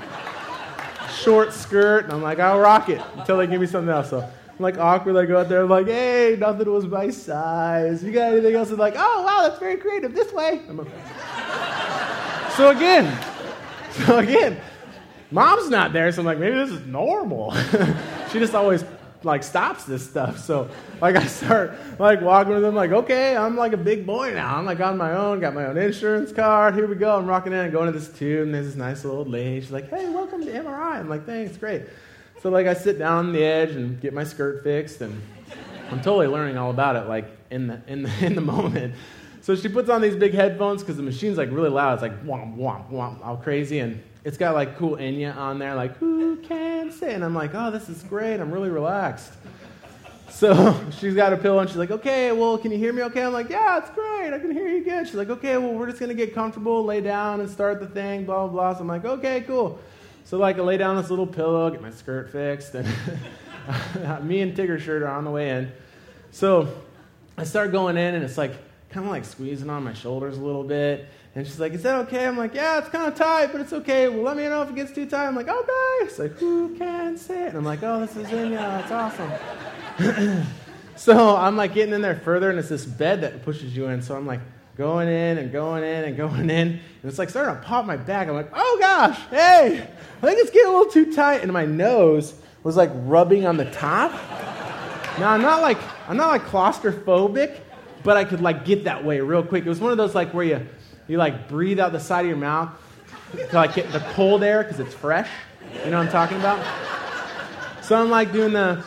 Short 1.12 1.52
skirt. 1.52 2.04
And 2.04 2.12
I'm 2.12 2.22
like, 2.22 2.38
I'll 2.40 2.58
rock 2.58 2.88
it 2.88 3.00
until 3.16 3.38
they 3.38 3.46
give 3.46 3.60
me 3.60 3.66
something 3.66 3.92
else. 3.92 4.10
So 4.10 4.20
I'm 4.20 4.58
like 4.58 4.78
awkward. 4.78 5.16
I 5.16 5.26
go 5.26 5.38
out 5.38 5.48
there. 5.48 5.62
I'm 5.62 5.68
like, 5.70 5.86
hey, 5.86 6.36
nothing 6.38 6.70
was 6.70 6.86
my 6.86 7.10
size. 7.10 8.02
You 8.02 8.12
got 8.12 8.32
anything 8.32 8.54
else? 8.54 8.70
I'm 8.70 8.78
like, 8.78 8.94
oh 8.96 9.22
wow, 9.22 9.48
that's 9.48 9.60
very 9.60 9.76
creative. 9.76 10.14
This 10.14 10.32
way. 10.32 10.60
So 12.56 12.68
again, 12.68 13.18
so 14.06 14.18
again, 14.18 14.60
mom's 15.30 15.70
not 15.70 15.94
there. 15.94 16.12
So 16.12 16.20
I'm 16.20 16.26
like, 16.26 16.38
maybe 16.38 16.54
this 16.54 16.70
is 16.70 16.84
normal. 16.86 17.54
She 18.32 18.38
just 18.38 18.54
always 18.54 18.84
like 19.24 19.42
stops 19.42 19.84
this 19.84 20.08
stuff. 20.08 20.38
So 20.38 20.68
like 21.00 21.16
I 21.16 21.26
start 21.26 21.74
like 21.98 22.20
walking 22.20 22.52
with 22.54 22.62
them, 22.62 22.74
like, 22.74 22.90
okay, 22.90 23.36
I'm 23.36 23.56
like 23.56 23.72
a 23.72 23.76
big 23.76 24.06
boy 24.06 24.32
now. 24.32 24.56
I'm 24.56 24.64
like 24.64 24.80
on 24.80 24.96
my 24.96 25.12
own, 25.12 25.40
got 25.40 25.54
my 25.54 25.66
own 25.66 25.76
insurance 25.76 26.32
card. 26.32 26.74
Here 26.74 26.86
we 26.86 26.96
go. 26.96 27.16
I'm 27.16 27.26
rocking 27.26 27.52
in 27.52 27.58
and 27.58 27.72
going 27.72 27.92
to 27.92 27.98
this 27.98 28.08
tube, 28.08 28.42
and 28.42 28.54
there's 28.54 28.66
this 28.66 28.76
nice 28.76 29.04
old 29.04 29.28
lady. 29.28 29.60
She's 29.60 29.70
like, 29.70 29.90
hey, 29.90 30.08
welcome 30.08 30.44
to 30.44 30.50
MRI. 30.50 30.96
I'm 30.96 31.08
like, 31.08 31.26
thanks, 31.26 31.56
great. 31.56 31.82
So 32.42 32.50
like 32.50 32.66
I 32.66 32.74
sit 32.74 32.98
down 32.98 33.26
on 33.26 33.32
the 33.32 33.44
edge 33.44 33.70
and 33.70 34.00
get 34.00 34.12
my 34.12 34.24
skirt 34.24 34.64
fixed, 34.64 35.00
and 35.00 35.20
I'm 35.90 36.00
totally 36.00 36.26
learning 36.26 36.56
all 36.56 36.70
about 36.70 36.96
it, 36.96 37.06
like 37.06 37.26
in 37.50 37.66
the 37.66 37.80
in 37.86 38.02
the 38.02 38.12
in 38.26 38.34
the 38.34 38.40
moment. 38.40 38.94
So 39.42 39.56
she 39.56 39.68
puts 39.68 39.90
on 39.90 40.00
these 40.00 40.14
big 40.14 40.34
headphones 40.34 40.82
because 40.82 40.96
the 40.96 41.02
machine's 41.02 41.36
like 41.36 41.50
really 41.50 41.68
loud. 41.68 41.94
It's 41.94 42.02
like 42.02 42.24
womp 42.24 42.56
womp 42.56 42.90
womp, 42.90 43.24
all 43.24 43.36
crazy, 43.36 43.80
and 43.80 44.02
it's 44.24 44.36
got 44.36 44.54
like 44.54 44.78
cool 44.78 44.96
Enya 44.96 45.36
on 45.36 45.58
there, 45.58 45.74
like 45.74 45.96
who 45.96 46.36
can 46.36 46.90
say? 46.92 47.14
And 47.14 47.24
I'm 47.24 47.34
like, 47.34 47.52
oh, 47.54 47.70
this 47.70 47.88
is 47.88 48.02
great. 48.04 48.40
I'm 48.40 48.52
really 48.52 48.70
relaxed. 48.70 49.32
So 50.30 50.80
she's 50.98 51.14
got 51.14 51.32
a 51.32 51.36
pillow 51.36 51.58
and 51.58 51.68
she's 51.68 51.78
like, 51.78 51.90
okay, 51.90 52.32
well, 52.32 52.56
can 52.56 52.70
you 52.70 52.78
hear 52.78 52.92
me 52.92 53.02
okay? 53.04 53.22
I'm 53.22 53.32
like, 53.32 53.50
yeah, 53.50 53.78
it's 53.78 53.90
great. 53.90 54.32
I 54.32 54.38
can 54.38 54.50
hear 54.50 54.68
you 54.68 54.84
good. 54.84 55.06
She's 55.06 55.16
like, 55.16 55.30
okay, 55.30 55.56
well, 55.56 55.72
we're 55.72 55.86
just 55.86 55.98
going 55.98 56.08
to 56.08 56.14
get 56.14 56.34
comfortable, 56.34 56.84
lay 56.84 57.00
down 57.00 57.40
and 57.40 57.50
start 57.50 57.80
the 57.80 57.86
thing, 57.86 58.24
blah, 58.24 58.46
blah, 58.46 58.52
blah. 58.52 58.74
So 58.74 58.80
I'm 58.80 58.88
like, 58.88 59.04
okay, 59.04 59.42
cool. 59.42 59.78
So 60.24 60.38
like 60.38 60.56
I 60.56 60.62
lay 60.62 60.76
down 60.76 60.96
this 60.96 61.10
little 61.10 61.26
pillow, 61.26 61.68
get 61.70 61.82
my 61.82 61.90
skirt 61.90 62.30
fixed, 62.30 62.74
and 62.74 62.86
me 64.22 64.40
and 64.40 64.56
Tigger 64.56 64.80
shirt 64.80 65.02
are 65.02 65.08
on 65.08 65.24
the 65.24 65.30
way 65.30 65.50
in. 65.50 65.72
So 66.30 66.72
I 67.36 67.44
start 67.44 67.72
going 67.72 67.96
in, 67.96 68.14
and 68.14 68.24
it's 68.24 68.38
like 68.38 68.52
kind 68.90 69.04
of 69.04 69.10
like 69.10 69.24
squeezing 69.24 69.68
on 69.68 69.82
my 69.82 69.92
shoulders 69.92 70.38
a 70.38 70.40
little 70.40 70.64
bit. 70.64 71.08
And 71.34 71.46
she's 71.46 71.58
like, 71.58 71.72
"Is 71.72 71.82
that 71.84 71.94
okay?" 72.06 72.26
I'm 72.26 72.36
like, 72.36 72.54
"Yeah, 72.54 72.78
it's 72.78 72.88
kind 72.90 73.10
of 73.10 73.14
tight, 73.14 73.52
but 73.52 73.60
it's 73.60 73.72
okay. 73.72 74.08
Well, 74.08 74.22
let 74.22 74.36
me 74.36 74.44
know 74.44 74.62
if 74.62 74.68
it 74.68 74.74
gets 74.74 74.92
too 74.92 75.06
tight." 75.06 75.26
I'm 75.26 75.34
like, 75.34 75.48
"Okay." 75.48 76.04
It's 76.04 76.18
like, 76.18 76.32
"Who 76.32 76.76
can 76.76 77.16
say 77.16 77.44
it?" 77.44 77.48
And 77.48 77.58
I'm 77.58 77.64
like, 77.64 77.82
"Oh, 77.82 78.00
this 78.00 78.16
is 78.16 78.26
Enya, 78.28 78.82
it's 78.82 78.92
awesome." 78.92 80.44
so 80.96 81.36
I'm 81.36 81.56
like 81.56 81.72
getting 81.72 81.94
in 81.94 82.02
there 82.02 82.16
further, 82.16 82.50
and 82.50 82.58
it's 82.58 82.68
this 82.68 82.84
bed 82.84 83.22
that 83.22 83.42
pushes 83.44 83.74
you 83.74 83.86
in. 83.86 84.02
So 84.02 84.14
I'm 84.14 84.26
like 84.26 84.40
going 84.76 85.08
in 85.08 85.38
and 85.38 85.50
going 85.50 85.84
in 85.84 86.04
and 86.04 86.16
going 86.16 86.50
in, 86.50 86.68
and 86.68 86.80
it's 87.04 87.18
like 87.18 87.30
starting 87.30 87.54
to 87.54 87.62
pop 87.62 87.86
my 87.86 87.96
back. 87.96 88.28
I'm 88.28 88.34
like, 88.34 88.50
"Oh 88.52 88.76
gosh, 88.78 89.18
hey!" 89.30 89.88
I 90.22 90.26
think 90.26 90.38
it's 90.38 90.50
getting 90.50 90.68
a 90.68 90.76
little 90.76 90.92
too 90.92 91.14
tight, 91.14 91.42
and 91.42 91.50
my 91.50 91.64
nose 91.64 92.34
was 92.62 92.76
like 92.76 92.90
rubbing 92.94 93.46
on 93.46 93.56
the 93.56 93.70
top. 93.70 94.12
Now 95.18 95.30
I'm 95.30 95.42
not 95.42 95.62
like 95.62 95.78
I'm 96.08 96.18
not 96.18 96.28
like 96.28 96.42
claustrophobic, 96.42 97.58
but 98.02 98.18
I 98.18 98.24
could 98.24 98.42
like 98.42 98.66
get 98.66 98.84
that 98.84 99.02
way 99.02 99.20
real 99.20 99.42
quick. 99.42 99.64
It 99.64 99.68
was 99.70 99.80
one 99.80 99.92
of 99.92 99.98
those 99.98 100.14
like 100.14 100.34
where 100.34 100.44
you 100.44 100.66
you 101.08 101.18
like 101.18 101.48
breathe 101.48 101.80
out 101.80 101.92
the 101.92 102.00
side 102.00 102.22
of 102.22 102.28
your 102.28 102.36
mouth 102.36 102.70
to 103.32 103.54
like 103.54 103.74
get 103.74 103.90
the 103.92 104.00
cold 104.14 104.42
air 104.42 104.62
because 104.62 104.80
it's 104.80 104.94
fresh. 104.94 105.28
You 105.84 105.90
know 105.90 105.98
what 105.98 106.06
I'm 106.06 106.12
talking 106.12 106.38
about? 106.38 106.64
So 107.82 108.00
I'm 108.00 108.10
like 108.10 108.32
doing 108.32 108.52
the 108.52 108.84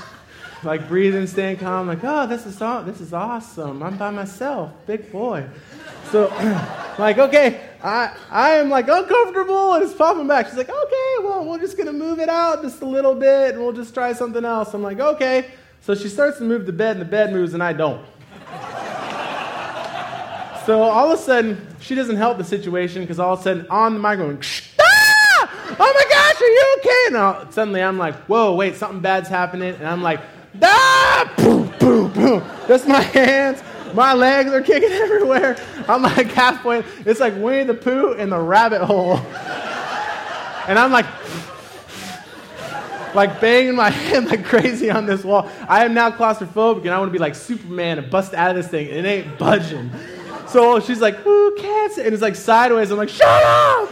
like 0.63 0.87
breathing, 0.87 1.27
staying 1.27 1.57
calm. 1.57 1.87
Like, 1.87 2.03
oh, 2.03 2.27
this 2.27 2.45
is 2.45 2.61
aw- 2.61 2.81
this 2.81 2.99
is 2.99 3.13
awesome. 3.13 3.83
I'm 3.83 3.97
by 3.97 4.09
myself, 4.09 4.71
big 4.87 5.11
boy. 5.11 5.45
So, 6.11 6.27
like, 6.99 7.17
okay, 7.17 7.69
I 7.83 8.15
I 8.29 8.51
am 8.53 8.69
like 8.69 8.87
uncomfortable, 8.87 9.73
and 9.73 9.83
it's 9.83 9.93
popping 9.93 10.27
back. 10.27 10.47
She's 10.47 10.57
like, 10.57 10.69
okay, 10.69 11.15
well, 11.21 11.45
we're 11.45 11.59
just 11.59 11.77
gonna 11.77 11.93
move 11.93 12.19
it 12.19 12.29
out 12.29 12.61
just 12.63 12.81
a 12.81 12.85
little 12.85 13.15
bit, 13.15 13.55
and 13.55 13.63
we'll 13.63 13.73
just 13.73 13.93
try 13.93 14.13
something 14.13 14.43
else. 14.43 14.73
I'm 14.73 14.83
like, 14.83 14.99
okay. 14.99 15.51
So 15.81 15.93
she 15.93 16.09
starts 16.09 16.39
to 16.39 16.43
move 16.43 16.65
the 16.65 16.73
bed, 16.73 16.97
and 16.97 17.01
the 17.01 17.09
bed 17.09 17.31
moves, 17.31 17.53
and 17.53 17.61
I 17.61 17.73
don't. 17.73 18.03
So 20.65 20.81
all 20.81 21.11
of 21.11 21.19
a 21.19 21.21
sudden, 21.21 21.67
she 21.79 21.93
doesn't 21.93 22.15
help 22.15 22.39
the 22.39 22.43
situation 22.43 23.03
because 23.03 23.19
all 23.19 23.33
of 23.33 23.39
a 23.41 23.43
sudden, 23.43 23.67
on 23.69 23.93
the 23.93 23.99
microphone, 23.99 24.39
ah! 24.79 25.75
oh 25.79 25.93
my 25.93 26.05
gosh, 26.09 26.41
are 26.41 26.47
you 26.47 26.75
okay? 26.79 27.43
And 27.43 27.53
suddenly 27.53 27.83
I'm 27.83 27.99
like, 27.99 28.15
whoa, 28.25 28.55
wait, 28.55 28.75
something 28.75 28.99
bad's 28.99 29.29
happening. 29.29 29.75
And 29.75 29.87
I'm 29.87 30.01
like, 30.01 30.21
ah, 30.63 31.31
boom, 31.37 31.71
boom, 31.79 32.11
boom. 32.13 32.43
Just 32.67 32.87
my 32.87 33.01
hands, 33.01 33.61
my 33.93 34.15
legs 34.15 34.51
are 34.51 34.61
kicking 34.61 34.91
everywhere. 34.91 35.55
I'm 35.87 36.01
like 36.01 36.27
halfway, 36.31 36.83
it's 37.05 37.19
like 37.19 37.35
Winnie 37.35 37.65
the 37.65 37.75
Pooh 37.75 38.13
in 38.13 38.31
the 38.31 38.39
rabbit 38.39 38.83
hole. 38.83 39.19
And 40.67 40.79
I'm 40.79 40.91
like, 40.91 41.05
like 43.13 43.39
banging 43.39 43.75
my 43.75 43.91
head 43.91 44.25
like 44.25 44.43
crazy 44.43 44.89
on 44.89 45.05
this 45.05 45.23
wall. 45.23 45.47
I 45.69 45.85
am 45.85 45.93
now 45.93 46.09
claustrophobic 46.09 46.81
and 46.81 46.89
I 46.89 46.97
want 46.97 47.09
to 47.09 47.13
be 47.13 47.19
like 47.19 47.35
Superman 47.35 47.99
and 47.99 48.09
bust 48.09 48.33
out 48.33 48.49
of 48.49 48.55
this 48.55 48.67
thing. 48.67 48.87
It 48.87 49.05
ain't 49.05 49.37
budging. 49.37 49.91
So 50.55 50.79
she's 50.79 51.01
like, 51.01 51.27
ooh, 51.27 51.55
cats. 51.59 51.97
And 51.97 52.13
it's 52.13 52.21
like 52.21 52.33
sideways. 52.33 52.89
I'm 52.89 52.97
like, 52.97 53.09
shut 53.09 53.27
up. 53.27 53.89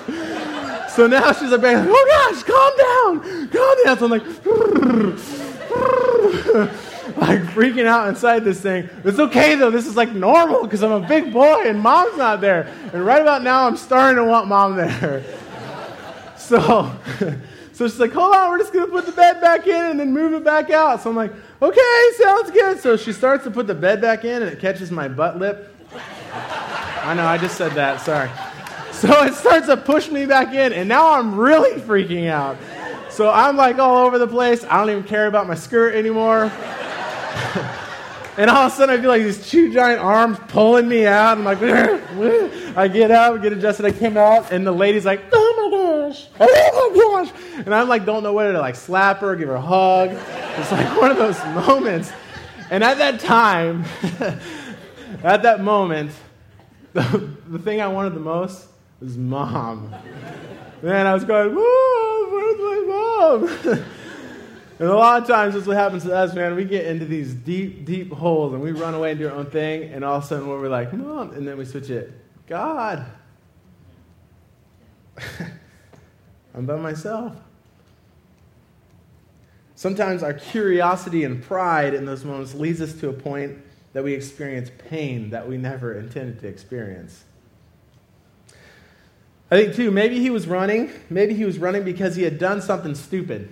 So 0.91 1.07
now 1.07 1.33
she's 1.33 1.51
like, 1.51 1.59
oh 1.61 2.31
gosh, 2.31 2.41
calm 2.43 2.71
down. 2.77 3.19
Calm 3.49 3.77
down. 3.83 3.99
So 3.99 4.05
I'm 4.05 4.11
like, 4.11 4.23
like 7.17 7.41
freaking 7.53 7.85
out 7.85 8.07
inside 8.07 8.45
this 8.45 8.61
thing. 8.61 8.87
It's 9.03 9.19
okay 9.19 9.55
though. 9.55 9.71
This 9.71 9.85
is 9.85 9.97
like 9.97 10.13
normal 10.13 10.63
because 10.63 10.83
I'm 10.83 11.03
a 11.03 11.05
big 11.05 11.33
boy 11.33 11.63
and 11.65 11.81
mom's 11.81 12.15
not 12.15 12.39
there. 12.39 12.73
And 12.93 13.05
right 13.05 13.21
about 13.21 13.43
now, 13.43 13.67
I'm 13.67 13.75
starting 13.75 14.15
to 14.15 14.23
want 14.23 14.47
mom 14.47 14.77
there. 14.77 15.21
So, 16.37 16.91
so 17.71 17.87
she's 17.87 17.99
like, 17.99 18.11
hold 18.11 18.35
on, 18.35 18.49
we're 18.49 18.57
just 18.57 18.73
to 18.73 18.87
put 18.87 19.05
the 19.05 19.13
bed 19.13 19.39
back 19.39 19.65
in 19.65 19.85
and 19.85 19.97
then 19.97 20.11
move 20.11 20.33
it 20.33 20.43
back 20.43 20.69
out. 20.71 21.01
So 21.01 21.09
I'm 21.09 21.15
like, 21.15 21.31
okay, 21.61 22.09
sounds 22.17 22.51
good. 22.51 22.81
So 22.81 22.97
she 22.97 23.13
starts 23.13 23.45
to 23.45 23.51
put 23.51 23.65
the 23.65 23.73
bed 23.73 24.01
back 24.01 24.25
in 24.25 24.41
and 24.41 24.51
it 24.51 24.59
catches 24.59 24.91
my 24.91 25.07
butt 25.07 25.39
lip. 25.39 25.72
I 26.33 27.13
know, 27.15 27.25
I 27.25 27.37
just 27.37 27.57
said 27.57 27.73
that. 27.73 28.01
Sorry. 28.01 28.29
So 28.91 29.23
it 29.23 29.33
starts 29.33 29.67
to 29.67 29.75
push 29.75 30.09
me 30.09 30.25
back 30.25 30.53
in, 30.53 30.71
and 30.71 30.87
now 30.87 31.13
I'm 31.13 31.35
really 31.35 31.79
freaking 31.81 32.29
out. 32.29 32.57
So 33.09 33.29
I'm 33.29 33.57
like 33.57 33.77
all 33.77 34.05
over 34.07 34.17
the 34.17 34.27
place. 34.27 34.63
I 34.63 34.77
don't 34.77 34.89
even 34.89 35.03
care 35.03 35.27
about 35.27 35.45
my 35.45 35.55
skirt 35.55 35.93
anymore. 35.93 36.43
and 38.37 38.49
all 38.49 38.65
of 38.65 38.71
a 38.71 38.75
sudden, 38.75 38.97
I 38.97 39.01
feel 39.01 39.09
like 39.09 39.23
these 39.23 39.49
two 39.49 39.71
giant 39.73 39.99
arms 39.99 40.39
pulling 40.47 40.87
me 40.87 41.05
out. 41.05 41.37
I'm 41.37 41.43
like, 41.43 41.61
I 42.77 42.87
get 42.87 43.11
out, 43.11 43.41
get 43.41 43.53
adjusted. 43.53 43.85
I 43.85 43.91
came 43.91 44.17
out, 44.17 44.51
and 44.51 44.65
the 44.65 44.71
lady's 44.71 45.05
like, 45.05 45.21
oh 45.31 45.53
my 45.57 45.77
gosh, 45.77 46.27
oh 46.39 46.91
my 46.93 47.23
gosh. 47.23 47.33
And 47.65 47.75
I'm 47.75 47.87
like, 47.89 48.05
don't 48.05 48.23
know 48.23 48.33
whether 48.33 48.53
to 48.53 48.59
like 48.59 48.75
slap 48.75 49.19
her, 49.19 49.35
give 49.35 49.49
her 49.49 49.55
a 49.55 49.61
hug. 49.61 50.09
It's 50.57 50.71
like 50.71 50.99
one 50.99 51.11
of 51.11 51.17
those 51.17 51.37
moments. 51.67 52.11
And 52.69 52.83
at 52.83 52.97
that 52.97 53.19
time, 53.19 53.85
at 55.23 55.43
that 55.43 55.61
moment, 55.61 56.11
the, 56.93 57.29
the 57.47 57.59
thing 57.59 57.81
I 57.81 57.87
wanted 57.87 58.13
the 58.13 58.19
most 58.19 58.67
was 58.99 59.17
mom. 59.17 59.93
Man, 60.81 61.07
I 61.07 61.13
was 61.13 61.23
going, 61.23 61.53
Mom, 61.53 62.31
where's 62.31 62.57
my 62.59 62.83
mom? 62.87 63.47
and 64.79 64.89
a 64.89 64.95
lot 64.95 65.21
of 65.21 65.27
times, 65.27 65.53
that's 65.53 65.65
what 65.65 65.77
happens 65.77 66.03
to 66.03 66.15
us, 66.15 66.33
man. 66.33 66.55
We 66.55 66.65
get 66.65 66.85
into 66.85 67.05
these 67.05 67.33
deep, 67.33 67.85
deep 67.85 68.11
holes 68.11 68.53
and 68.53 68.61
we 68.61 68.71
run 68.71 68.93
away 68.93 69.11
and 69.11 69.19
do 69.19 69.27
our 69.27 69.35
own 69.35 69.47
thing, 69.47 69.91
and 69.91 70.03
all 70.03 70.17
of 70.17 70.23
a 70.23 70.27
sudden, 70.27 70.47
we're 70.47 70.69
like, 70.69 70.93
Mom, 70.93 71.31
and 71.31 71.47
then 71.47 71.57
we 71.57 71.65
switch 71.65 71.89
it, 71.89 72.11
God. 72.47 73.05
I'm 76.55 76.65
by 76.65 76.75
myself. 76.77 77.35
Sometimes 79.75 80.23
our 80.23 80.33
curiosity 80.33 81.23
and 81.23 81.43
pride 81.43 81.93
in 81.93 82.05
those 82.05 82.23
moments 82.23 82.53
leads 82.53 82.79
us 82.79 82.93
to 82.93 83.09
a 83.09 83.13
point 83.13 83.57
that 83.93 84.03
we 84.03 84.13
experience 84.13 84.71
pain 84.89 85.29
that 85.29 85.47
we 85.47 85.57
never 85.57 85.97
intended 85.97 86.39
to 86.41 86.47
experience. 86.47 87.23
I 89.49 89.57
think, 89.57 89.75
too, 89.75 89.91
maybe 89.91 90.19
he 90.19 90.31
was 90.31 90.47
running. 90.47 90.91
Maybe 91.11 91.35
he 91.35 91.45
was 91.45 91.59
running 91.59 91.83
because 91.83 92.15
he 92.15 92.23
had 92.23 92.39
done 92.39 92.61
something 92.61 92.95
stupid 92.95 93.49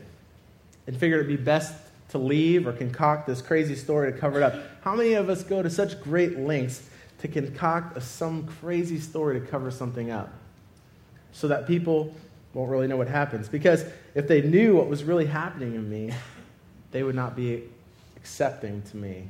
and 0.87 0.97
figured 0.97 1.19
it'd 1.19 1.37
be 1.37 1.41
best 1.41 1.75
to 2.09 2.17
leave 2.17 2.67
or 2.67 2.73
concoct 2.73 3.27
this 3.27 3.41
crazy 3.41 3.75
story 3.75 4.11
to 4.11 4.17
cover 4.17 4.37
it 4.37 4.43
up. 4.43 4.55
How 4.81 4.95
many 4.95 5.13
of 5.13 5.29
us 5.29 5.43
go 5.43 5.61
to 5.61 5.69
such 5.69 6.01
great 6.01 6.39
lengths 6.39 6.89
to 7.19 7.27
concoct 7.27 7.95
a, 7.95 8.01
some 8.01 8.47
crazy 8.47 8.99
story 8.99 9.39
to 9.39 9.45
cover 9.45 9.69
something 9.69 10.09
up 10.09 10.33
so 11.31 11.47
that 11.47 11.67
people 11.67 12.15
won't 12.55 12.71
really 12.71 12.87
know 12.87 12.97
what 12.97 13.07
happens? 13.07 13.47
Because 13.47 13.85
if 14.15 14.27
they 14.27 14.41
knew 14.41 14.75
what 14.75 14.87
was 14.87 15.03
really 15.03 15.27
happening 15.27 15.75
in 15.75 15.87
me, 15.87 16.11
they 16.89 17.03
would 17.03 17.15
not 17.15 17.35
be 17.35 17.63
accepting 18.17 18.81
to 18.81 18.97
me 18.97 19.27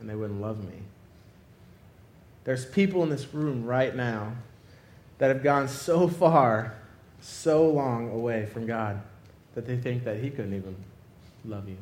and 0.00 0.08
they 0.08 0.14
wouldn't 0.14 0.40
love 0.40 0.62
me. 0.64 0.82
There's 2.44 2.64
people 2.64 3.02
in 3.02 3.10
this 3.10 3.34
room 3.34 3.64
right 3.64 3.94
now 3.94 4.32
that 5.18 5.28
have 5.28 5.42
gone 5.42 5.68
so 5.68 6.08
far, 6.08 6.74
so 7.20 7.66
long 7.66 8.10
away 8.10 8.46
from 8.46 8.66
God 8.66 9.02
that 9.54 9.66
they 9.66 9.76
think 9.76 10.04
that 10.04 10.18
He 10.18 10.30
couldn't 10.30 10.54
even 10.54 10.76
love 11.44 11.68
you. 11.68 11.78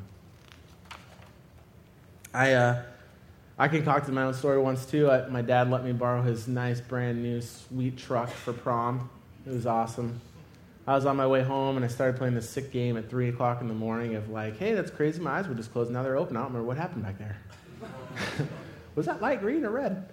I, 2.32 2.52
uh, 2.54 2.82
I 3.58 3.68
concocted 3.68 4.12
my 4.12 4.22
own 4.24 4.34
story 4.34 4.58
once 4.58 4.86
too. 4.86 5.10
I, 5.10 5.28
my 5.28 5.42
dad 5.42 5.70
let 5.70 5.84
me 5.84 5.92
borrow 5.92 6.22
his 6.22 6.48
nice, 6.48 6.80
brand 6.80 7.22
new, 7.22 7.40
sweet 7.40 7.96
truck 7.96 8.28
for 8.28 8.52
prom. 8.52 9.08
It 9.46 9.52
was 9.52 9.66
awesome. 9.66 10.20
I 10.86 10.94
was 10.94 11.06
on 11.06 11.16
my 11.16 11.26
way 11.26 11.42
home 11.42 11.76
and 11.76 11.84
I 11.84 11.88
started 11.88 12.16
playing 12.16 12.34
this 12.34 12.48
sick 12.50 12.72
game 12.72 12.96
at 12.96 13.08
3 13.08 13.28
o'clock 13.28 13.60
in 13.60 13.68
the 13.68 13.74
morning 13.74 14.16
of 14.16 14.28
like, 14.28 14.58
hey, 14.58 14.74
that's 14.74 14.90
crazy. 14.90 15.20
My 15.20 15.38
eyes 15.38 15.48
were 15.48 15.54
just 15.54 15.72
closed. 15.72 15.90
Now 15.90 16.02
they're 16.02 16.16
open. 16.16 16.36
I 16.36 16.40
don't 16.40 16.48
remember 16.48 16.66
what 16.66 16.76
happened 16.76 17.04
back 17.04 17.18
there. 17.18 17.38
was 18.94 19.06
that 19.06 19.20
light 19.20 19.40
green 19.40 19.64
or 19.64 19.70
red? 19.70 20.08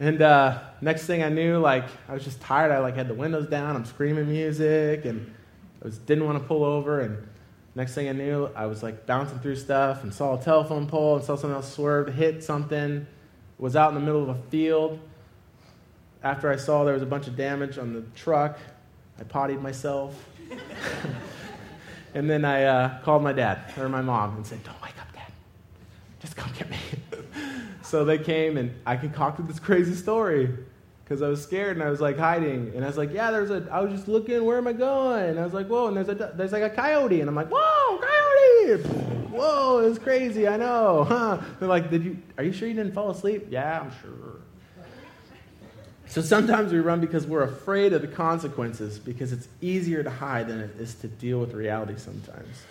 And 0.00 0.22
uh, 0.22 0.58
next 0.80 1.04
thing 1.04 1.22
I 1.22 1.28
knew, 1.28 1.58
like 1.58 1.84
I 2.08 2.14
was 2.14 2.24
just 2.24 2.40
tired. 2.40 2.72
I 2.72 2.78
like 2.78 2.96
had 2.96 3.06
the 3.06 3.14
windows 3.14 3.46
down. 3.46 3.76
I'm 3.76 3.84
screaming 3.84 4.28
music, 4.28 5.04
and 5.04 5.32
I 5.82 5.84
was 5.84 5.98
didn't 5.98 6.24
want 6.24 6.38
to 6.38 6.44
pull 6.44 6.64
over. 6.64 7.00
And 7.00 7.28
next 7.74 7.94
thing 7.94 8.08
I 8.08 8.12
knew, 8.12 8.46
I 8.56 8.64
was 8.64 8.82
like 8.82 9.04
bouncing 9.04 9.38
through 9.40 9.56
stuff 9.56 10.02
and 10.02 10.12
saw 10.12 10.40
a 10.40 10.42
telephone 10.42 10.86
pole 10.86 11.16
and 11.16 11.24
saw 11.24 11.36
someone 11.36 11.56
else 11.56 11.72
swerve, 11.72 12.14
hit 12.14 12.42
something. 12.42 13.06
Was 13.58 13.76
out 13.76 13.90
in 13.90 13.94
the 13.94 14.00
middle 14.00 14.22
of 14.22 14.30
a 14.30 14.42
field. 14.48 14.98
After 16.22 16.50
I 16.50 16.56
saw 16.56 16.84
there 16.84 16.94
was 16.94 17.02
a 17.02 17.06
bunch 17.06 17.26
of 17.26 17.36
damage 17.36 17.76
on 17.76 17.92
the 17.92 18.02
truck, 18.14 18.58
I 19.18 19.24
pottied 19.24 19.60
myself. 19.60 20.26
and 22.14 22.28
then 22.28 22.46
I 22.46 22.64
uh, 22.64 23.00
called 23.02 23.22
my 23.22 23.34
dad 23.34 23.60
or 23.76 23.90
my 23.90 24.00
mom 24.00 24.36
and 24.36 24.46
said, 24.46 24.64
"Don't 24.64 24.80
wake 24.82 24.98
up, 24.98 25.12
Dad. 25.12 25.30
Just 26.20 26.36
come 26.36 26.50
get 26.56 26.70
me." 26.70 26.78
So 27.90 28.04
they 28.04 28.18
came 28.18 28.56
and 28.56 28.72
I 28.86 28.96
concocted 28.96 29.48
this 29.48 29.58
crazy 29.58 29.96
story 29.96 30.48
because 31.02 31.22
I 31.22 31.28
was 31.28 31.42
scared 31.42 31.76
and 31.76 31.82
I 31.82 31.90
was 31.90 32.00
like 32.00 32.16
hiding. 32.16 32.70
And 32.76 32.84
I 32.84 32.86
was 32.86 32.96
like, 32.96 33.12
yeah, 33.12 33.32
there's 33.32 33.50
a, 33.50 33.66
I 33.68 33.80
was 33.80 33.90
just 33.90 34.06
looking, 34.06 34.44
where 34.44 34.58
am 34.58 34.68
I 34.68 34.72
going? 34.72 35.30
And 35.30 35.40
I 35.40 35.42
was 35.42 35.52
like, 35.52 35.66
whoa, 35.66 35.88
and 35.88 35.96
there's, 35.96 36.08
a, 36.08 36.32
there's 36.36 36.52
like 36.52 36.62
a 36.62 36.70
coyote. 36.70 37.20
And 37.20 37.28
I'm 37.28 37.34
like, 37.34 37.48
whoa, 37.50 37.98
coyote! 37.98 38.82
Whoa, 39.30 39.78
it's 39.80 39.98
crazy, 39.98 40.46
I 40.46 40.56
know. 40.56 41.02
Huh? 41.02 41.40
They're 41.58 41.68
like, 41.68 41.90
did 41.90 42.04
you, 42.04 42.18
are 42.38 42.44
you 42.44 42.52
sure 42.52 42.68
you 42.68 42.74
didn't 42.74 42.92
fall 42.92 43.10
asleep? 43.10 43.48
Yeah, 43.50 43.80
I'm 43.80 43.90
sure. 44.00 44.36
So 46.06 46.22
sometimes 46.22 46.72
we 46.72 46.78
run 46.78 47.00
because 47.00 47.26
we're 47.26 47.42
afraid 47.42 47.92
of 47.92 48.02
the 48.02 48.08
consequences 48.08 49.00
because 49.00 49.32
it's 49.32 49.48
easier 49.60 50.04
to 50.04 50.10
hide 50.10 50.46
than 50.46 50.60
it 50.60 50.76
is 50.78 50.94
to 50.96 51.08
deal 51.08 51.40
with 51.40 51.54
reality 51.54 51.94
sometimes. 51.96 52.62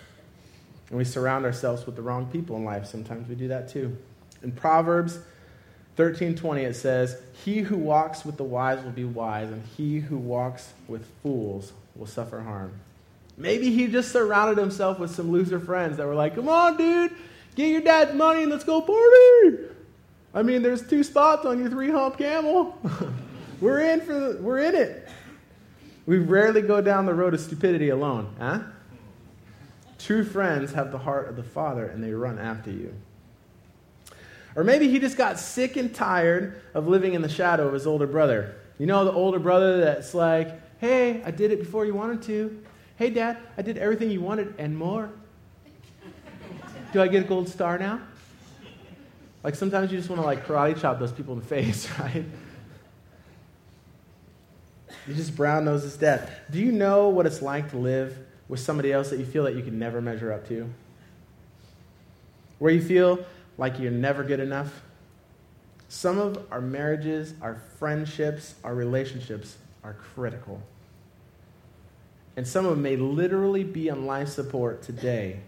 And 0.88 0.98
we 0.98 1.04
surround 1.04 1.44
ourselves 1.44 1.86
with 1.86 1.98
the 1.98 2.02
wrong 2.02 2.28
people 2.28 2.56
in 2.56 2.64
life. 2.64 2.86
Sometimes 2.86 3.28
we 3.28 3.36
do 3.36 3.50
that 3.50 3.68
too. 3.68 3.98
In 4.44 4.52
Proverbs 4.52 5.20
13:20 5.98 6.64
it 6.64 6.76
says, 6.76 7.18
"He 7.44 7.60
who 7.60 7.78
walks 7.78 8.24
with 8.24 8.38
the 8.38 8.44
wise 8.44 8.84
will 8.84 8.92
be 8.92 9.04
wise, 9.04 9.50
and 9.50 9.64
he 9.78 10.00
who 10.00 10.18
walks 10.18 10.74
with 10.88 11.06
fools 11.22 11.74
will 11.96 12.08
suffer 12.08 12.40
harm." 12.40 12.72
Maybe 13.38 13.72
he 13.72 13.88
just 13.88 14.12
surrounded 14.12 14.58
himself 14.58 15.00
with 15.00 15.12
some 15.12 15.32
loser 15.32 15.60
friends 15.60 15.98
that 15.98 16.08
were 16.08 16.16
like, 16.16 16.36
"Come 16.36 16.48
on, 16.48 16.78
dude, 16.78 17.12
get 17.56 17.70
your 17.70 17.82
dad's 17.82 18.14
money 18.14 18.44
and 18.44 18.52
let's 18.52 18.64
go 18.64 18.82
party." 18.82 19.66
I 20.34 20.44
mean, 20.44 20.62
there's 20.62 20.88
two 20.88 21.04
spots 21.04 21.46
on 21.46 21.60
your 21.60 21.70
three-hump 21.70 22.18
camel. 22.18 22.78
we're 23.62 23.80
in 23.80 24.02
for 24.02 24.14
the, 24.14 24.38
we're 24.42 24.60
in 24.60 24.76
it. 24.76 25.08
We 26.06 26.18
rarely 26.18 26.62
go 26.62 26.82
down 26.82 27.06
the 27.06 27.14
road 27.14 27.34
of 27.34 27.40
stupidity 27.40 27.90
alone, 27.90 28.34
huh? 28.40 28.60
True 29.98 30.24
friends 30.24 30.74
have 30.74 30.92
the 30.92 30.98
heart 30.98 31.28
of 31.28 31.36
the 31.36 31.44
Father 31.44 31.86
and 31.86 32.04
they 32.04 32.14
run 32.14 32.40
after 32.40 32.72
you. 32.72 32.94
Or 34.56 34.64
maybe 34.64 34.90
he 34.90 35.00
just 35.00 35.18
got 35.18 35.40
sick 35.40 35.78
and 35.78 35.94
tired 35.94 36.62
of 36.74 36.88
living 36.88 37.14
in 37.14 37.22
the 37.22 37.30
shadow 37.30 37.68
of 37.68 37.74
his 37.74 37.86
older 37.86 38.08
brother. 38.08 38.56
You 38.78 38.86
know, 38.86 39.06
the 39.06 39.12
older 39.12 39.40
brother 39.40 39.80
that's 39.80 40.14
like, 40.14 40.80
hey, 40.80 41.22
I 41.24 41.32
did 41.32 41.52
it 41.52 41.60
before 41.60 41.86
you 41.86 41.94
wanted 41.94 42.22
to. 42.24 42.64
Hey, 42.96 43.10
dad, 43.10 43.38
I 43.58 43.62
did 43.62 43.78
everything 43.78 44.10
you 44.10 44.22
wanted 44.22 44.56
and 44.58 44.78
more. 44.78 45.10
Do 46.92 47.02
I 47.02 47.08
get 47.08 47.26
a 47.26 47.28
gold 47.28 47.48
star 47.48 47.78
now? 47.78 48.02
Like 49.44 49.56
sometimes 49.56 49.92
you 49.92 49.98
just 49.98 50.10
want 50.10 50.22
to 50.22 50.26
like 50.26 50.46
karate 50.46 50.80
chop 50.80 51.00
those 51.00 51.12
people 51.12 51.34
in 51.34 51.40
the 51.40 51.46
face, 51.48 51.90
right? 52.00 52.26
You 55.08 55.14
just 55.14 55.36
brown 55.36 55.66
nose 55.66 55.84
his 55.84 55.98
death. 55.98 56.30
Do 56.52 56.60
you 56.60 56.72
know 56.72 57.10
what 57.10 57.26
it's 57.26 57.42
like 57.42 57.72
to 57.72 57.78
live 57.78 58.18
with 58.48 58.60
somebody 58.60 58.92
else 58.92 59.10
that 59.12 59.20
you 59.20 59.26
feel 59.26 59.44
that 59.44 59.56
you 59.56 59.64
can 59.64 59.80
never 59.80 60.02
measure 60.02 60.32
up 60.34 60.48
to? 60.50 60.70
Where 62.58 62.72
you 62.72 62.82
feel 62.82 63.26
like 63.60 63.78
you're 63.78 63.92
never 63.92 64.24
good 64.24 64.40
enough? 64.40 64.82
Some 65.90 66.18
of 66.18 66.48
our 66.50 66.62
marriages, 66.62 67.34
our 67.42 67.56
friendships, 67.78 68.56
our 68.64 68.74
relationships 68.74 69.58
are 69.84 69.94
critical. 69.94 70.62
And 72.38 72.48
some 72.48 72.66
of 72.66 72.72
them 72.72 72.82
may 72.82 72.96
literally 72.96 73.66
be 73.66 73.90
on 73.90 74.06
life 74.06 74.30
support 74.30 74.82
today 74.82 75.42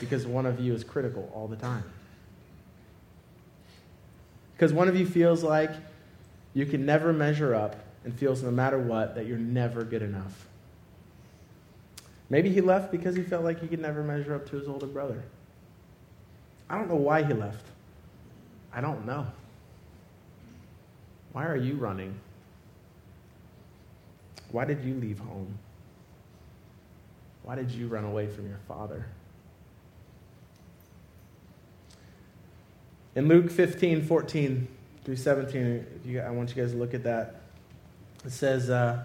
because 0.00 0.26
one 0.26 0.44
of 0.44 0.58
you 0.58 0.74
is 0.74 0.82
critical 0.82 1.30
all 1.34 1.46
the 1.46 1.56
time. 1.56 1.84
Because 4.54 4.72
one 4.72 4.88
of 4.88 4.96
you 4.96 5.06
feels 5.06 5.44
like 5.44 5.70
you 6.52 6.66
can 6.66 6.84
never 6.84 7.12
measure 7.12 7.54
up 7.54 7.76
and 8.04 8.12
feels 8.12 8.42
no 8.42 8.50
matter 8.50 8.78
what 8.78 9.14
that 9.14 9.26
you're 9.26 9.38
never 9.38 9.84
good 9.84 10.02
enough. 10.02 10.48
Maybe 12.28 12.50
he 12.50 12.60
left 12.60 12.90
because 12.90 13.14
he 13.14 13.22
felt 13.22 13.44
like 13.44 13.60
he 13.60 13.68
could 13.68 13.80
never 13.80 14.02
measure 14.02 14.34
up 14.34 14.50
to 14.50 14.56
his 14.56 14.66
older 14.66 14.86
brother. 14.86 15.22
I 16.70 16.76
don't 16.76 16.88
know 16.88 16.96
why 16.96 17.22
he 17.22 17.32
left. 17.32 17.64
I 18.72 18.80
don't 18.80 19.06
know. 19.06 19.26
Why 21.32 21.46
are 21.46 21.56
you 21.56 21.74
running? 21.74 22.18
Why 24.50 24.64
did 24.64 24.82
you 24.82 24.94
leave 24.94 25.18
home? 25.18 25.58
Why 27.42 27.54
did 27.54 27.70
you 27.70 27.88
run 27.88 28.04
away 28.04 28.26
from 28.26 28.46
your 28.46 28.60
father? 28.68 29.06
In 33.14 33.26
Luke 33.26 33.50
15, 33.50 34.04
14 34.04 34.68
through 35.04 35.16
17, 35.16 36.20
I 36.24 36.30
want 36.30 36.54
you 36.54 36.62
guys 36.62 36.72
to 36.72 36.78
look 36.78 36.94
at 36.94 37.02
that. 37.04 37.40
It 38.24 38.32
says, 38.32 38.68
uh, 38.70 39.04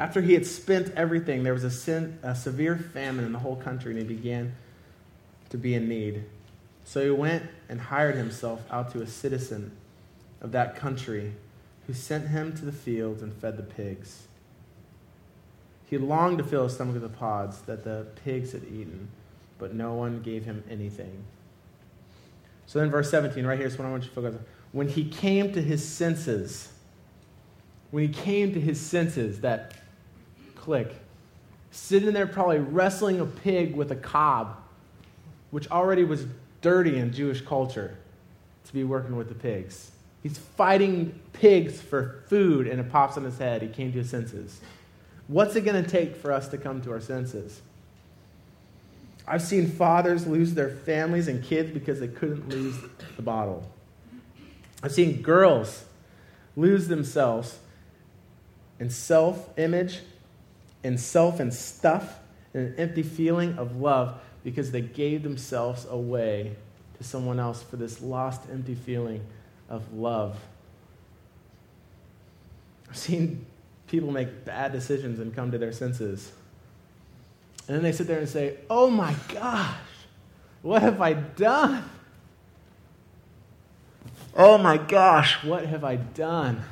After 0.00 0.22
he 0.22 0.32
had 0.32 0.46
spent 0.46 0.94
everything, 0.96 1.42
there 1.42 1.52
was 1.52 1.62
a, 1.62 1.70
sin, 1.70 2.18
a 2.22 2.34
severe 2.34 2.78
famine 2.78 3.26
in 3.26 3.32
the 3.32 3.38
whole 3.38 3.56
country, 3.56 3.92
and 3.92 4.00
he 4.00 4.16
began 4.16 4.54
to 5.50 5.58
be 5.58 5.74
in 5.74 5.90
need. 5.90 6.24
So 6.86 7.04
he 7.04 7.10
went 7.10 7.44
and 7.68 7.78
hired 7.78 8.14
himself 8.14 8.62
out 8.70 8.92
to 8.92 9.02
a 9.02 9.06
citizen 9.06 9.72
of 10.40 10.52
that 10.52 10.74
country 10.74 11.34
who 11.86 11.92
sent 11.92 12.28
him 12.28 12.54
to 12.56 12.64
the 12.64 12.72
fields 12.72 13.22
and 13.22 13.30
fed 13.30 13.58
the 13.58 13.62
pigs. 13.62 14.22
He 15.90 15.98
longed 15.98 16.38
to 16.38 16.44
fill 16.44 16.64
his 16.64 16.72
stomach 16.72 16.94
with 16.94 17.02
the 17.02 17.10
pods 17.10 17.60
that 17.62 17.84
the 17.84 18.06
pigs 18.24 18.52
had 18.52 18.64
eaten, 18.64 19.08
but 19.58 19.74
no 19.74 19.92
one 19.92 20.22
gave 20.22 20.46
him 20.46 20.64
anything. 20.70 21.24
So 22.64 22.78
then, 22.78 22.90
verse 22.90 23.10
17, 23.10 23.44
right 23.44 23.58
here 23.58 23.66
is 23.66 23.78
what 23.78 23.86
I 23.86 23.90
want 23.90 24.04
you 24.04 24.08
to 24.08 24.14
focus 24.14 24.36
on. 24.36 24.44
When 24.72 24.88
he 24.88 25.04
came 25.04 25.52
to 25.52 25.60
his 25.60 25.86
senses, 25.86 26.72
when 27.90 28.08
he 28.08 28.14
came 28.14 28.54
to 28.54 28.60
his 28.60 28.80
senses, 28.80 29.42
that 29.42 29.74
click, 30.60 30.94
sitting 31.70 32.12
there 32.12 32.26
probably 32.26 32.58
wrestling 32.58 33.20
a 33.20 33.26
pig 33.26 33.74
with 33.74 33.90
a 33.90 33.96
cob, 33.96 34.56
which 35.50 35.70
already 35.70 36.04
was 36.04 36.26
dirty 36.60 36.98
in 36.98 37.12
Jewish 37.12 37.40
culture 37.40 37.96
to 38.66 38.72
be 38.72 38.84
working 38.84 39.16
with 39.16 39.28
the 39.28 39.34
pigs. 39.34 39.90
He's 40.22 40.38
fighting 40.38 41.18
pigs 41.32 41.80
for 41.80 42.22
food, 42.28 42.66
and 42.66 42.78
it 42.78 42.90
pops 42.90 43.16
on 43.16 43.24
his 43.24 43.38
head. 43.38 43.62
He 43.62 43.68
came 43.68 43.90
to 43.92 43.98
his 43.98 44.10
senses. 44.10 44.60
What's 45.28 45.56
it 45.56 45.62
going 45.64 45.82
to 45.82 45.88
take 45.88 46.16
for 46.16 46.32
us 46.32 46.48
to 46.48 46.58
come 46.58 46.82
to 46.82 46.92
our 46.92 47.00
senses? 47.00 47.62
I've 49.26 49.42
seen 49.42 49.70
fathers 49.70 50.26
lose 50.26 50.54
their 50.54 50.70
families 50.70 51.28
and 51.28 51.42
kids 51.42 51.70
because 51.70 52.00
they 52.00 52.08
couldn't 52.08 52.48
lose 52.48 52.76
the 53.16 53.22
bottle. 53.22 53.70
I've 54.82 54.92
seen 54.92 55.22
girls 55.22 55.84
lose 56.56 56.88
themselves 56.88 57.58
in 58.80 58.90
self 58.90 59.56
image, 59.58 60.00
in 60.82 60.98
self 60.98 61.40
and 61.40 61.52
stuff, 61.52 62.18
and 62.54 62.68
an 62.68 62.74
empty 62.78 63.02
feeling 63.02 63.58
of 63.58 63.76
love 63.76 64.20
because 64.44 64.72
they 64.72 64.80
gave 64.80 65.22
themselves 65.22 65.86
away 65.88 66.56
to 66.98 67.04
someone 67.04 67.38
else 67.38 67.62
for 67.62 67.76
this 67.76 68.00
lost, 68.00 68.42
empty 68.50 68.74
feeling 68.74 69.24
of 69.68 69.92
love. 69.92 70.38
I've 72.88 72.96
seen 72.96 73.46
people 73.86 74.10
make 74.10 74.44
bad 74.44 74.72
decisions 74.72 75.20
and 75.20 75.34
come 75.34 75.50
to 75.50 75.58
their 75.58 75.72
senses. 75.72 76.32
And 77.66 77.76
then 77.76 77.82
they 77.82 77.92
sit 77.92 78.06
there 78.06 78.18
and 78.18 78.28
say, 78.28 78.56
Oh 78.68 78.90
my 78.90 79.14
gosh, 79.28 79.76
what 80.62 80.82
have 80.82 81.00
I 81.00 81.12
done? 81.12 81.84
Oh 84.34 84.58
my 84.58 84.76
gosh, 84.76 85.42
what 85.44 85.66
have 85.66 85.84
I 85.84 85.96
done? 85.96 86.62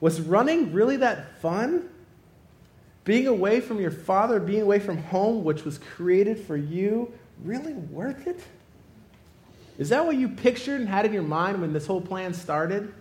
Was 0.00 0.20
running 0.20 0.72
really 0.72 0.96
that 0.98 1.40
fun? 1.40 1.88
Being 3.04 3.26
away 3.26 3.60
from 3.60 3.80
your 3.80 3.90
father, 3.90 4.40
being 4.40 4.62
away 4.62 4.80
from 4.80 4.98
home, 4.98 5.44
which 5.44 5.64
was 5.64 5.78
created 5.78 6.38
for 6.38 6.56
you, 6.56 7.12
really 7.42 7.74
worth 7.74 8.26
it? 8.26 8.40
Is 9.78 9.88
that 9.88 10.06
what 10.06 10.16
you 10.16 10.28
pictured 10.28 10.80
and 10.80 10.88
had 10.88 11.04
in 11.04 11.12
your 11.12 11.22
mind 11.22 11.60
when 11.60 11.72
this 11.72 11.86
whole 11.86 12.00
plan 12.00 12.32
started? 12.32 12.94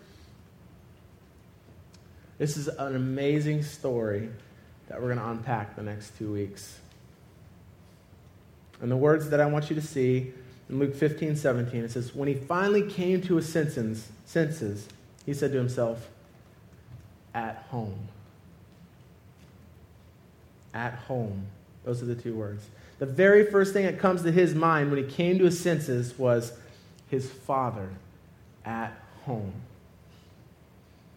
This 2.37 2.57
is 2.57 2.67
an 2.67 2.95
amazing 2.95 3.63
story 3.63 4.29
that 4.89 4.99
we're 4.99 5.13
going 5.13 5.19
to 5.19 5.29
unpack 5.29 5.75
the 5.75 5.83
next 5.83 6.17
two 6.17 6.31
weeks. 6.31 6.79
And 8.81 8.91
the 8.91 8.97
words 8.97 9.29
that 9.29 9.39
I 9.39 9.45
want 9.45 9.69
you 9.69 9.75
to 9.75 9.81
see 9.81 10.33
in 10.67 10.79
Luke 10.79 10.95
15, 10.95 11.35
17, 11.35 11.83
it 11.83 11.91
says, 11.91 12.13
When 12.15 12.27
he 12.27 12.33
finally 12.33 12.89
came 12.89 13.21
to 13.21 13.35
his 13.35 13.47
senses, 13.47 14.09
senses 14.25 14.87
he 15.25 15.33
said 15.33 15.51
to 15.51 15.57
himself, 15.57 16.09
At 17.33 17.65
home 17.69 18.07
at 20.73 20.93
home. 20.93 21.45
Those 21.85 22.01
are 22.01 22.05
the 22.05 22.15
two 22.15 22.35
words. 22.35 22.65
The 22.99 23.05
very 23.05 23.45
first 23.45 23.73
thing 23.73 23.85
that 23.85 23.99
comes 23.99 24.23
to 24.23 24.31
his 24.31 24.55
mind 24.55 24.91
when 24.91 25.03
he 25.03 25.09
came 25.09 25.37
to 25.39 25.45
his 25.45 25.59
senses 25.59 26.17
was 26.17 26.53
his 27.09 27.29
father 27.29 27.89
at 28.65 28.93
home. 29.25 29.53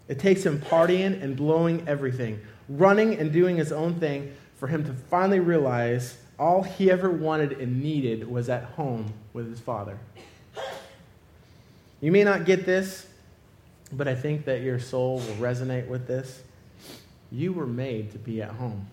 It 0.09 0.19
takes 0.19 0.45
him 0.45 0.61
partying 0.61 1.23
and 1.23 1.37
blowing 1.37 1.87
everything, 1.89 2.41
running 2.69 3.19
and 3.19 3.33
doing 3.33 3.57
his 3.57 3.73
own 3.73 3.95
thing 3.95 4.35
for 4.57 4.69
him 4.69 4.85
to 4.85 4.93
finally 4.93 5.41
realize 5.41 6.19
all 6.39 6.63
he 6.63 6.91
ever 6.91 7.11
wanted 7.11 7.53
and 7.53 7.83
needed 7.83 8.29
was 8.29 8.49
at 8.49 8.65
home 8.65 9.13
with 9.33 9.49
his 9.51 9.61
father. 9.61 9.99
You 12.01 12.13
may 12.13 12.25
not 12.25 12.45
get 12.45 12.67
this, 12.67 13.07
but 13.92 14.09
I 14.09 14.14
think 14.14 14.44
that 14.46 14.62
your 14.62 14.79
soul 14.79 15.16
will 15.16 15.37
resonate 15.37 15.88
with 15.88 16.07
this. 16.07 16.42
You 17.31 17.53
were 17.53 17.66
made 17.66 18.12
to 18.12 18.18
be 18.18 18.42
at 18.42 18.51
home. 18.51 18.88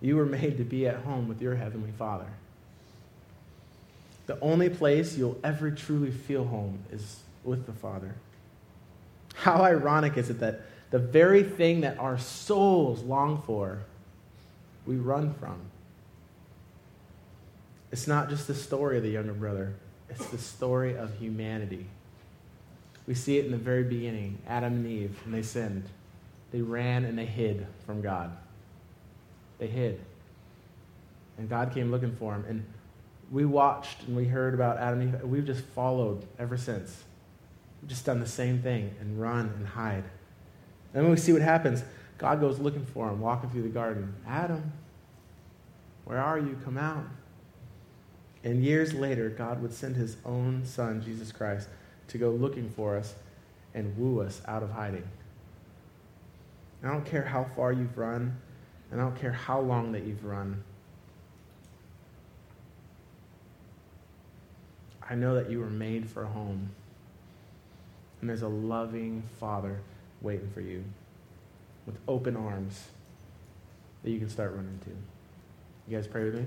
You 0.00 0.16
were 0.16 0.26
made 0.26 0.58
to 0.58 0.64
be 0.64 0.86
at 0.86 0.96
home 0.96 1.28
with 1.28 1.40
your 1.40 1.54
Heavenly 1.54 1.92
Father. 1.98 2.26
The 4.26 4.38
only 4.40 4.68
place 4.68 5.16
you'll 5.16 5.38
ever 5.44 5.70
truly 5.70 6.10
feel 6.10 6.44
home 6.44 6.78
is 6.90 7.20
with 7.42 7.66
the 7.66 7.72
Father. 7.72 8.14
How 9.34 9.62
ironic 9.62 10.16
is 10.16 10.30
it 10.30 10.40
that 10.40 10.62
the 10.90 10.98
very 10.98 11.42
thing 11.42 11.82
that 11.82 11.98
our 11.98 12.18
souls 12.18 13.02
long 13.02 13.42
for, 13.42 13.80
we 14.86 14.96
run 14.96 15.34
from? 15.34 15.60
It's 17.92 18.06
not 18.06 18.28
just 18.28 18.46
the 18.46 18.54
story 18.54 18.96
of 18.96 19.02
the 19.02 19.10
younger 19.10 19.34
brother, 19.34 19.74
it's 20.08 20.26
the 20.26 20.38
story 20.38 20.96
of 20.96 21.14
humanity. 21.18 21.86
We 23.06 23.14
see 23.14 23.38
it 23.38 23.44
in 23.44 23.50
the 23.50 23.58
very 23.58 23.84
beginning 23.84 24.38
Adam 24.46 24.74
and 24.74 24.86
Eve, 24.86 25.20
and 25.24 25.34
they 25.34 25.42
sinned. 25.42 25.84
They 26.52 26.62
ran 26.62 27.04
and 27.04 27.18
they 27.18 27.26
hid 27.26 27.66
from 27.84 28.00
God. 28.00 28.36
They 29.58 29.66
hid. 29.66 30.00
And 31.36 31.48
God 31.48 31.74
came 31.74 31.90
looking 31.90 32.14
for 32.14 32.32
them. 32.32 32.44
And 32.48 32.64
we 33.30 33.44
watched 33.44 34.04
and 34.06 34.16
we 34.16 34.26
heard 34.26 34.54
about 34.54 34.78
Adam 34.78 35.00
and 35.00 35.14
Eve. 35.14 35.22
We've 35.24 35.44
just 35.44 35.64
followed 35.64 36.24
ever 36.38 36.56
since. 36.56 37.02
We've 37.82 37.88
just 37.88 38.06
done 38.06 38.20
the 38.20 38.26
same 38.26 38.62
thing 38.62 38.94
and 39.00 39.20
run 39.20 39.52
and 39.56 39.66
hide. 39.66 40.04
And 40.92 41.04
then 41.04 41.10
we 41.10 41.16
see 41.16 41.32
what 41.32 41.42
happens. 41.42 41.82
God 42.18 42.40
goes 42.40 42.60
looking 42.60 42.86
for 42.86 43.08
him, 43.08 43.20
walking 43.20 43.50
through 43.50 43.62
the 43.62 43.68
garden. 43.68 44.14
Adam, 44.26 44.72
where 46.04 46.20
are 46.20 46.38
you? 46.38 46.56
Come 46.64 46.78
out. 46.78 47.04
And 48.44 48.62
years 48.62 48.94
later, 48.94 49.30
God 49.30 49.60
would 49.60 49.72
send 49.72 49.96
his 49.96 50.18
own 50.24 50.64
son, 50.64 51.02
Jesus 51.02 51.32
Christ, 51.32 51.68
to 52.08 52.18
go 52.18 52.30
looking 52.30 52.70
for 52.70 52.96
us 52.96 53.14
and 53.74 53.96
woo 53.96 54.20
us 54.20 54.40
out 54.46 54.62
of 54.62 54.70
hiding. 54.70 55.08
I 56.82 56.88
don't 56.88 57.04
care 57.06 57.24
how 57.24 57.46
far 57.56 57.72
you've 57.72 57.96
run. 57.96 58.36
And 58.90 59.00
I 59.00 59.04
don't 59.04 59.16
care 59.16 59.32
how 59.32 59.60
long 59.60 59.92
that 59.92 60.04
you've 60.04 60.24
run. 60.24 60.62
I 65.08 65.14
know 65.14 65.34
that 65.34 65.50
you 65.50 65.58
were 65.58 65.70
made 65.70 66.08
for 66.08 66.22
a 66.22 66.28
home. 66.28 66.70
And 68.20 68.30
there's 68.30 68.42
a 68.42 68.48
loving 68.48 69.24
Father 69.40 69.80
waiting 70.20 70.50
for 70.50 70.60
you. 70.60 70.84
with 71.86 71.96
open 72.08 72.36
arms 72.36 72.84
that 74.02 74.10
you 74.10 74.18
can 74.18 74.28
start 74.28 74.54
running 74.54 74.78
to. 74.84 74.90
You 75.88 75.96
guys 75.96 76.06
pray 76.06 76.24
with 76.24 76.34
me? 76.34 76.46